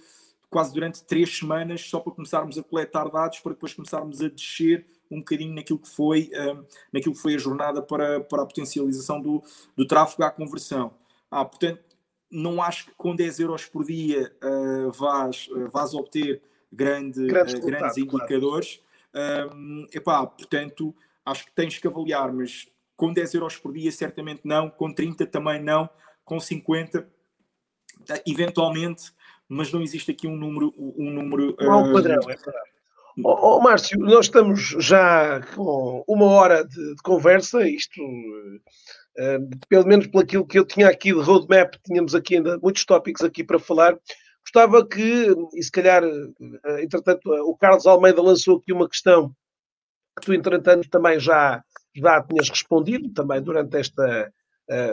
[0.49, 4.85] quase durante três semanas, só para começarmos a coletar dados, para depois começarmos a descer
[5.15, 6.31] um bocadinho naquilo que foi,
[6.93, 9.43] naquilo que foi a jornada para, para a potencialização do,
[9.77, 10.95] do tráfego à conversão.
[11.31, 11.83] Ah, portanto,
[12.33, 16.41] não acho que com 10 euros por dia uh, vás, uh, vás obter
[16.73, 18.81] grande, uh, grandes indicadores.
[19.13, 19.55] Claro.
[19.55, 20.95] Um, epá, portanto,
[21.25, 25.27] acho que tens que avaliar, mas com 10 euros por dia certamente não, com 30
[25.27, 25.89] também não,
[26.25, 27.07] com 50
[28.27, 29.13] eventualmente,
[29.47, 30.73] mas não existe aqui um número.
[30.79, 32.72] Um número não há um padrão, é verdade.
[33.25, 38.01] Oh, oh, Márcio, nós estamos já com uma hora de, de conversa, isto
[39.19, 43.23] Uh, pelo menos pelo que eu tinha aqui de roadmap, tínhamos aqui ainda muitos tópicos
[43.23, 43.99] aqui para falar.
[44.43, 49.31] Gostava que, e se calhar, uh, entretanto, uh, o Carlos Almeida lançou aqui uma questão
[50.19, 51.63] que tu, entretanto, também já,
[51.95, 54.31] já tinhas respondido, também durante esta,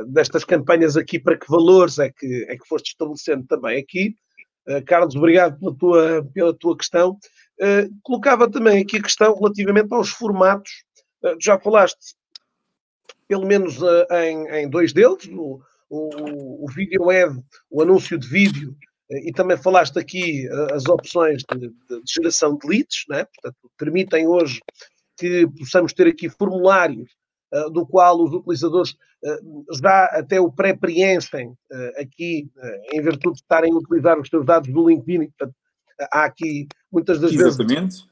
[0.07, 4.15] destas campanhas aqui, para que valores é que, é que foste estabelecendo também aqui.
[4.85, 7.17] Carlos, obrigado pela tua, pela tua questão.
[8.03, 10.83] Colocava também aqui a questão relativamente aos formatos.
[11.41, 12.15] já falaste
[13.29, 17.39] pelo menos uh, em, em, dois deles, o, o, o Video Ad,
[17.69, 18.75] o anúncio de vídeo,
[19.11, 23.25] uh, e também falaste aqui uh, as opções de, de, de, geração de leads, né?
[23.25, 24.59] portanto, permitem hoje
[25.15, 27.11] que possamos ter aqui formulários
[27.73, 28.95] do qual os utilizadores
[29.81, 31.51] já até o pré-preenchem
[31.97, 32.47] aqui,
[32.93, 35.55] em virtude de estarem a utilizar os seus dados do LinkedIn, portanto,
[36.13, 38.03] há aqui muitas das Exatamente.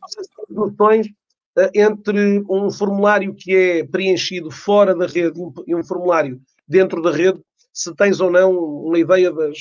[0.49, 1.13] vezes
[1.57, 7.11] eh, entre um formulário que é preenchido fora da rede e um formulário dentro da
[7.11, 7.41] rede,
[7.73, 9.57] se tens ou não uma ideia das,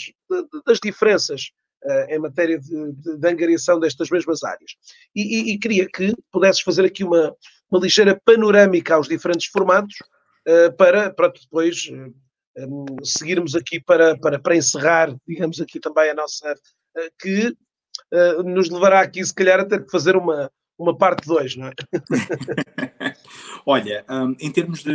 [0.67, 1.51] das diferenças
[1.85, 4.73] uh, em matéria de, de, de, angariação destas mesmas áreas.
[5.15, 7.35] E, e, e, queria que pudesses fazer aqui uma,
[7.71, 9.97] uma ligeira panorâmica aos diferentes formatos
[10.49, 12.15] uh, para, para depois uh,
[12.67, 16.55] um, seguirmos aqui para, para, para encerrar, digamos aqui também a nossa,
[17.21, 17.55] que
[18.45, 21.73] nos levará aqui se calhar a ter que fazer uma, uma parte 2, não é?
[23.69, 24.93] Olha, um, em, termos de,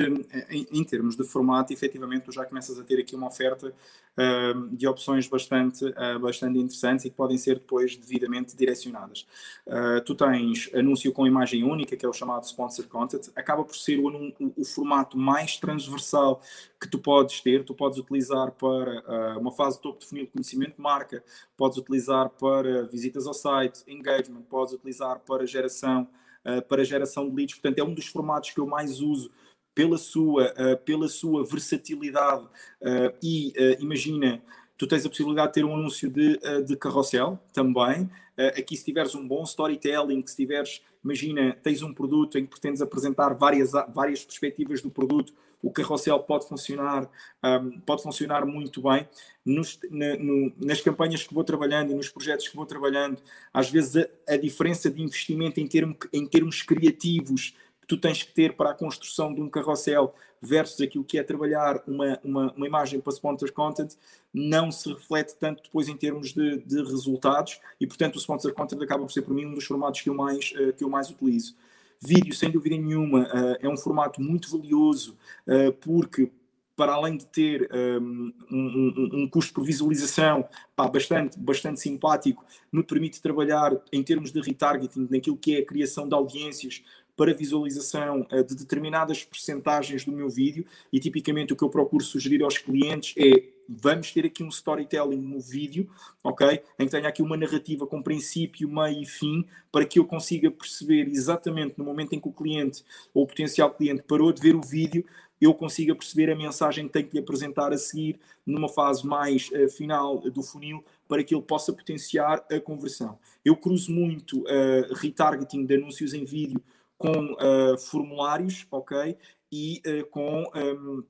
[0.49, 3.73] em, em, termos de formato, efetivamente, tu já começas a ter aqui uma oferta
[4.17, 9.27] um, de opções bastante, uh, bastante interessantes e que podem ser depois devidamente direcionadas.
[9.67, 13.75] Uh, tu tens anúncio com imagem única, que é o chamado Sponsor Content, acaba por
[13.75, 16.41] ser o, o, o formato mais transversal
[16.79, 17.65] que tu podes ter.
[17.65, 21.21] Tu podes utilizar para uh, uma fase de topo de funil de conhecimento de marca,
[21.57, 26.07] podes utilizar para visitas ao site, engagement, podes utilizar para geração
[26.45, 27.55] uh, para geração de leads.
[27.55, 29.31] Portanto, é um dos formatos que eu mais uso
[29.73, 34.43] pela sua, uh, pela sua versatilidade uh, e imagina,
[34.77, 38.09] tu tens a possibilidade de ter um anúncio de, de carrossel também.
[38.57, 42.81] aqui, se tiveres um bom storytelling, se tiveres, imagina, tens um produto em que pretendes
[42.81, 47.09] apresentar várias, várias perspectivas do produto, o carrossel pode funcionar,
[47.43, 49.07] um, pode funcionar muito bem.
[49.45, 53.21] Nos, na, no, nas campanhas que vou trabalhando e nos projetos que vou trabalhando,
[53.53, 58.23] às vezes a, a diferença de investimento em, termo, em termos criativos que tu tens
[58.23, 62.53] que ter para a construção de um carrossel versus aquilo que é trabalhar uma, uma,
[62.53, 63.93] uma imagem para sponsor content
[64.33, 68.81] não se reflete tanto depois em termos de, de resultados e portanto o sponsor content
[68.81, 71.09] acaba por ser para mim um dos formatos que eu mais, uh, que eu mais
[71.09, 71.55] utilizo.
[72.03, 76.31] Vídeo, sem dúvida nenhuma, uh, é um formato muito valioso, uh, porque
[76.75, 77.69] para além de ter
[78.01, 84.31] um, um, um, custo por visualização pá, bastante, bastante simpático, me permite trabalhar em termos
[84.31, 86.81] de retargeting naquilo que é a criação de audiências
[87.15, 92.03] para visualização uh, de determinadas percentagens do meu vídeo e tipicamente o que eu procuro
[92.03, 93.43] sugerir aos clientes é
[93.79, 95.89] vamos ter aqui um storytelling no vídeo,
[96.23, 96.61] ok?
[96.77, 100.51] Em que tenha aqui uma narrativa com princípio, meio e fim, para que eu consiga
[100.51, 104.55] perceber exatamente no momento em que o cliente ou o potencial cliente parou de ver
[104.55, 105.05] o vídeo,
[105.39, 109.49] eu consiga perceber a mensagem que tenho que lhe apresentar a seguir numa fase mais
[109.51, 113.17] uh, final do funil para que ele possa potenciar a conversão.
[113.43, 116.61] Eu cruzo muito uh, retargeting de anúncios em vídeo
[116.95, 119.17] com uh, formulários, ok?
[119.51, 121.03] E com um,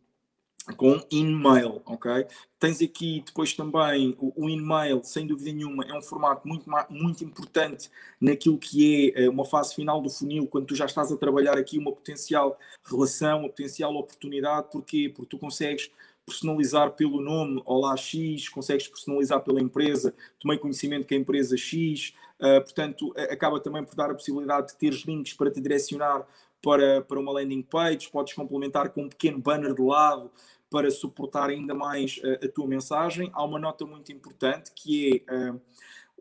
[0.78, 2.26] com in-mail, ok?
[2.60, 7.24] Tens aqui depois também o, o in-mail, sem dúvida nenhuma, é um formato muito, muito
[7.24, 7.90] importante
[8.20, 11.58] naquilo que é eh, uma fase final do funil, quando tu já estás a trabalhar
[11.58, 15.12] aqui uma potencial relação, uma potencial oportunidade, porquê?
[15.14, 15.90] Porque tu consegues
[16.26, 22.14] personalizar pelo nome Olá X, consegues personalizar pela empresa, tomei conhecimento que a empresa X,
[22.40, 26.26] uh, portanto, acaba também por dar a possibilidade de teres links para te direcionar
[26.62, 30.32] para, para uma landing page, podes complementar com um pequeno banner de lado
[30.70, 33.30] para suportar ainda mais a, a tua mensagem.
[33.34, 35.62] Há uma nota muito importante que é uh,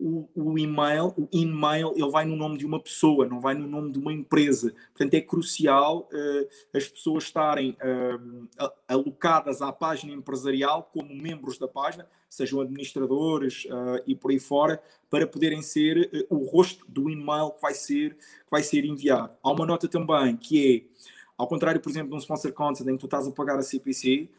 [0.01, 3.66] o, o, e-mail, o in-mail, ele vai no nome de uma pessoa, não vai no
[3.66, 4.74] nome de uma empresa.
[4.94, 11.68] Portanto, é crucial uh, as pessoas estarem uh, alocadas à página empresarial como membros da
[11.68, 17.51] página, sejam administradores uh, e por aí fora, para poderem ser o rosto do e-mail
[17.51, 19.32] que vai ser, que vai ser enviado.
[19.42, 21.05] Há uma nota também que é,
[21.36, 23.62] ao contrário, por exemplo, de um sponsor content em que tu estás a pagar a
[23.62, 24.30] CPC,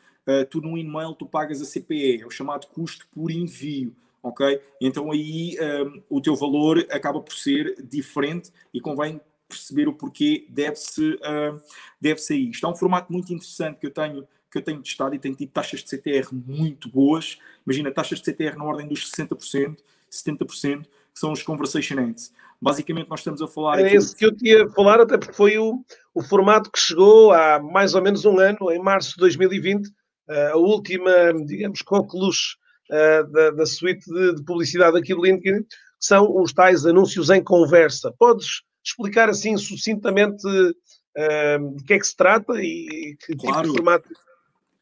[0.50, 4.62] tu no e-mail tu pagas a CPE, é o chamado custo por envio ok?
[4.80, 10.46] Então aí um, o teu valor acaba por ser diferente e convém perceber o porquê
[10.50, 11.62] deve-se uh,
[12.00, 12.66] deve ser isto.
[12.66, 15.50] É um formato muito interessante que eu tenho que eu tenho testado e tenho tido
[15.50, 17.38] taxas de CTR muito boas.
[17.66, 19.78] Imagina, taxas de CTR na ordem dos 60%,
[20.12, 22.34] 70%, que são os Conversation Ads.
[22.62, 23.80] Basicamente, nós estamos a falar.
[23.80, 25.82] É esse que eu tinha a falar, até porque foi o,
[26.14, 29.90] o formato que chegou há mais ou menos um ano, em março de 2020,
[30.28, 32.60] a última, digamos, conclusão
[32.92, 37.30] uh, da, da suíte de, de, publicidade aqui do LinkedIn, que são os tais anúncios
[37.30, 38.14] em conversa.
[38.18, 43.62] Podes explicar assim sucintamente uh, de que é que se trata e que claro.
[43.62, 44.10] tipo de formato?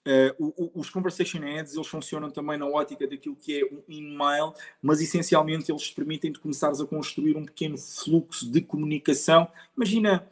[0.07, 5.01] Uh, os conversation ads eles funcionam também na ótica daquilo que é um e-mail, mas
[5.01, 9.47] essencialmente eles permitem-te começares a construir um pequeno fluxo de comunicação.
[9.75, 10.27] Imagina,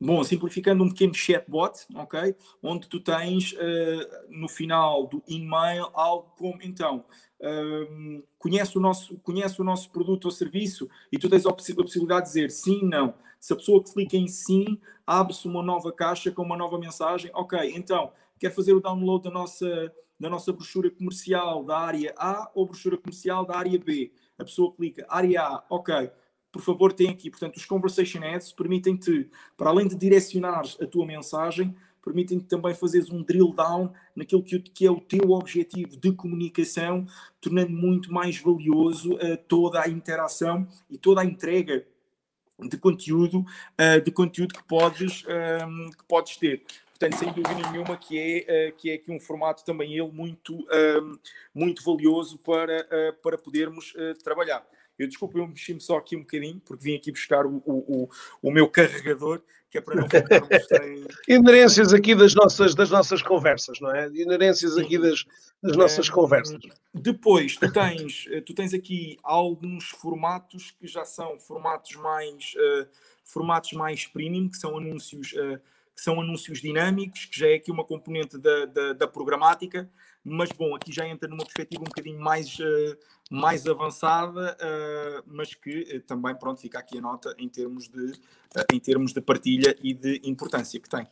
[0.00, 2.32] Bom, simplificando um pequeno chatbot, ok?
[2.62, 7.04] Onde tu tens uh, no final do e-mail algo como então
[7.40, 11.68] uh, conhece, o nosso, conhece o nosso produto ou serviço e tu tens a, poss
[11.70, 13.12] a possibilidade de dizer sim, não.
[13.40, 17.32] Se a pessoa clica em sim, abre-se uma nova caixa com uma nova mensagem.
[17.34, 22.48] Ok, então quer fazer o download da nossa, da nossa brochura comercial da área A
[22.54, 24.12] ou brochura comercial da área B.
[24.38, 26.08] A pessoa clica área A, ok
[26.50, 27.30] por favor, tem aqui.
[27.30, 33.10] Portanto, os Conversation Ads permitem-te, para além de direcionares a tua mensagem, permitem-te também fazeres
[33.10, 37.06] um drill down naquilo que, que, é o teu objetivo de comunicação,
[37.40, 41.86] tornando muito mais valioso uh, toda a interação e toda a entrega
[42.58, 46.64] de conteúdo, uh, de conteúdo que podes, um, ehm, que podes ter.
[46.88, 50.54] Portanto, sem dúvida nenhuma que é, uh, que é aqui um formato também ele muito,
[50.54, 51.18] um, ehm,
[51.54, 53.94] muito valioso para, para podermos
[54.24, 54.66] trabalhar.
[54.98, 58.08] Eu desculpa, eu mexi-me só aqui um bocadinho, porque vim aqui buscar o, o,
[58.42, 59.40] o meu carregador,
[59.70, 61.06] que é para não ficarmos sem...
[61.28, 64.08] Inerências aqui das nossas, das nossas conversas, não é?
[64.08, 65.24] Inerências aqui das,
[65.62, 66.58] das nossas é, conversas.
[66.92, 72.88] Depois, tu tens, eh, tu tens aqui alguns formatos que já são formatos mais, uh,
[73.22, 75.32] formatos mais premium, que são anúncios...
[75.32, 75.60] Uh,
[75.94, 79.90] que são anúncios dinâmicos, que já é aqui uma componente da, da, da programática,
[80.28, 82.96] mas bom, aqui já entra numa perspectiva um bocadinho mais, uh,
[83.30, 88.12] mais avançada, uh, mas que uh, também, pronto, fica aqui a nota em termos, de,
[88.72, 91.06] em termos de partilha e de importância que tem.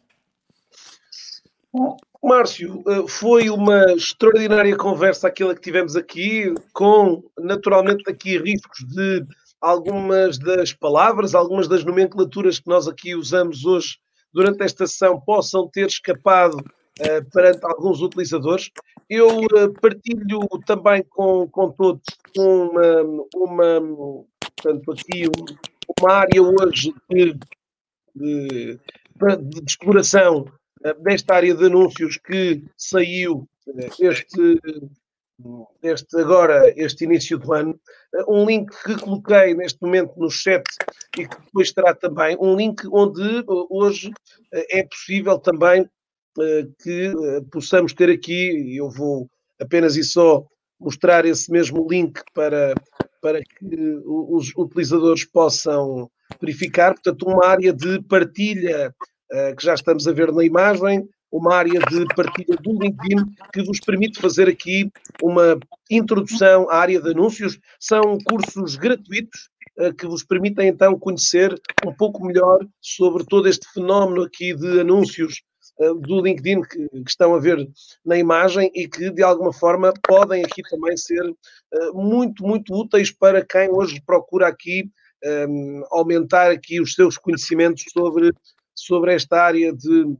[2.23, 9.27] Márcio, foi uma extraordinária conversa aquela que tivemos aqui, com naturalmente aqui riscos de
[9.61, 13.99] algumas das palavras, algumas das nomenclaturas que nós aqui usamos hoje
[14.33, 16.59] durante esta sessão possam ter escapado
[17.01, 18.71] uh, perante alguns utilizadores.
[19.09, 22.03] Eu uh, partilho também com, com todos
[22.37, 23.03] uma,
[23.35, 23.81] uma,
[24.41, 25.31] portanto, aqui
[26.01, 27.39] uma área hoje de,
[28.15, 30.47] de, de exploração
[30.85, 33.49] uh, desta área de anúncios que saiu
[34.01, 34.61] este
[35.83, 37.79] este agora, este início do ano,
[38.15, 40.65] eh, um link que coloquei neste momento no chat
[41.19, 44.11] e que depois terá também um link onde eh, hoje
[44.53, 45.89] eh, é possível também
[46.83, 47.13] que
[47.51, 49.29] possamos ter aqui, eu vou
[49.61, 50.45] apenas e só
[50.79, 52.75] mostrar esse mesmo link para,
[53.23, 56.11] para que os utilizadores possam
[56.41, 58.95] verificar, portanto, uma área de partilha
[59.57, 63.81] que já estamos a ver na imagem, uma área de partilha do LinkedIn que vos
[63.81, 64.91] permite fazer aqui
[65.23, 65.59] uma
[65.91, 67.59] introdução à área de anúncios.
[67.81, 69.51] São cursos gratuitos
[69.99, 71.55] que vos permitem então conhecer
[71.85, 75.43] um pouco melhor sobre todo este fenómeno aqui de anúncios
[75.79, 77.69] do LinkedIn que, que, estão a ver
[78.05, 83.11] na imagem e que de alguma forma podem aqui também ser uh, muito, muito úteis
[83.11, 84.91] para quem hoje procura aqui
[85.49, 88.33] um, aumentar aqui os seus conhecimentos sobre,
[88.75, 90.17] sobre esta área de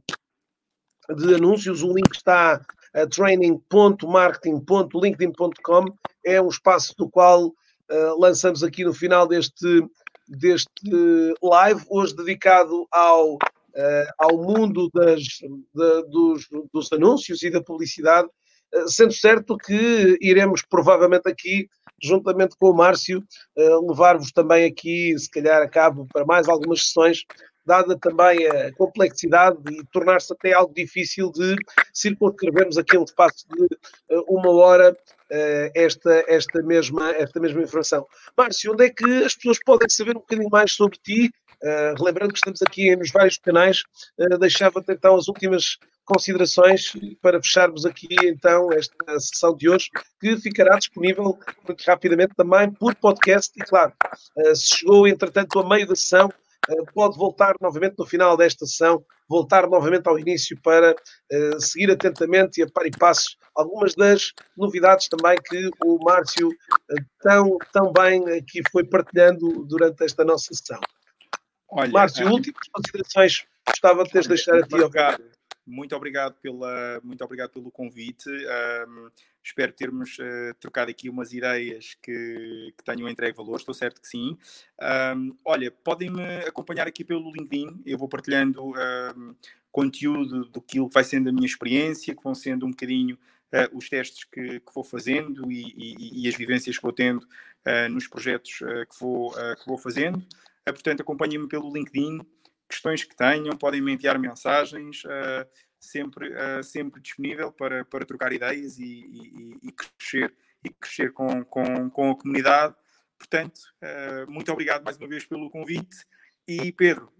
[1.15, 1.83] de anúncios.
[1.83, 2.59] O link está
[2.93, 5.85] a training.marketing.linkedin.com.
[6.25, 9.87] É um espaço do qual uh, lançamos aqui no final deste,
[10.27, 10.67] deste
[11.41, 13.37] live, hoje dedicado ao,
[13.77, 20.17] uh, ao mundo das, de, dos, dos anúncios e da publicidade, uh, sendo certo que
[20.21, 21.67] iremos provavelmente aqui
[22.01, 23.23] juntamente com o Márcio,
[23.87, 27.23] levar-vos também aqui, se calhar, a cabo para mais algumas sessões
[27.67, 31.55] dada também a complexidade e tornar-se até algo difícil de
[31.93, 33.63] circunscrevermos aquele espaço de
[34.15, 38.07] uh, uma hora uh, esta, esta, mesma, esta mesma informação.
[38.37, 41.29] Márcio, onde é que as pessoas podem saber um bocadinho mais sobre ti?
[41.63, 43.81] Uh, relembrando que estamos aqui nos vários canais,
[44.39, 49.89] deixava-te então as últimas considerações para fecharmos aqui então esta sessão de hoje,
[50.21, 53.91] que ficará disponível muito rapidamente também por podcast e claro,
[54.55, 56.29] se chegou entretanto a meio da sessão,
[56.69, 60.95] eh, pode voltar novamente no final desta sessão, voltar novamente ao início para
[61.59, 66.49] seguir atentamente e a par e passos algumas das novidades também que o Márcio
[67.21, 70.79] tão, tão bem aqui foi partilhando durante esta nossa sessão.
[71.69, 74.75] Olha, Márcio, últimas considerações gostava de teres deixar a ti.
[74.75, 75.23] Obrigado.
[75.67, 78.29] Muito obrigado, pela, muito obrigado pelo convite.
[78.29, 79.09] Um,
[79.43, 84.07] espero termos uh, trocado aqui umas ideias que, que tenham entregue valor, estou certo que
[84.07, 84.37] sim.
[85.13, 89.35] Um, olha, podem-me acompanhar aqui pelo LinkedIn, eu vou partilhando um,
[89.69, 93.17] conteúdo do que vai sendo a minha experiência, que vão sendo um bocadinho
[93.51, 97.19] uh, os testes que, que vou fazendo e, e, e, as vivências que vou tendo
[97.19, 100.25] uh, nos projetos que, vou, que vou fazendo.
[100.71, 102.19] Portanto, acompanhem-me pelo LinkedIn
[102.67, 105.47] questões que tenham, podem me enviar mensagens, uh,
[105.79, 110.33] sempre, uh, sempre disponível para, para trocar ideias e, e, e crescer,
[110.63, 112.75] e crescer com, com, com a comunidade.
[113.17, 116.05] Portanto, uh, muito obrigado mais uma vez pelo convite
[116.47, 117.11] e Pedro,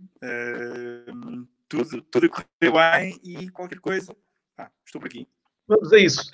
[1.68, 4.16] tudo, tudo correu bem e qualquer coisa,
[4.58, 5.28] ah, estou por aqui.
[5.68, 6.32] Vamos a isso.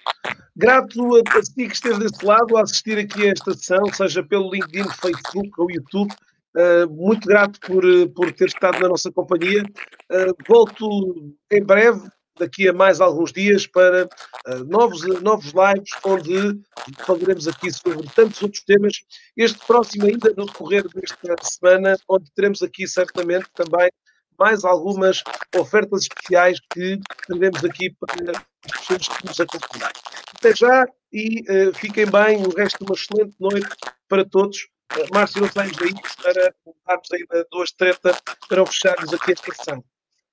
[0.55, 4.21] Grato a, a ti que esteve desse lado a assistir aqui a esta sessão, seja
[4.21, 6.13] pelo LinkedIn, Facebook ou YouTube.
[6.55, 9.63] Uh, muito grato por, por ter estado na nossa companhia.
[10.11, 12.07] Uh, volto em breve,
[12.37, 16.61] daqui a mais alguns dias, para uh, novos, novos lives, onde
[17.05, 18.93] falaremos aqui sobre tantos outros temas.
[19.35, 23.89] Este próximo, ainda no decorrer desta semana, onde teremos aqui certamente também
[24.37, 25.23] mais algumas
[25.55, 28.31] ofertas especiais que teremos aqui para
[28.65, 29.89] as pessoas que nos acompanham.
[30.35, 31.43] Até já e
[31.75, 32.43] fiquem bem.
[32.43, 33.69] O resto de uma excelente noite
[34.09, 34.67] para todos.
[35.13, 38.17] Márcio, não saímos daí para voltarmos ainda duas treta
[38.47, 39.83] para fecharmos aqui a sessão.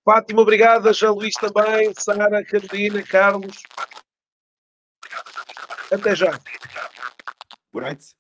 [0.05, 0.93] Fátima, obrigada.
[0.93, 1.93] Jean Luís também.
[1.99, 3.63] Sara, Carolina, Carlos.
[5.93, 6.39] Até já.
[7.73, 8.15] Boa noite.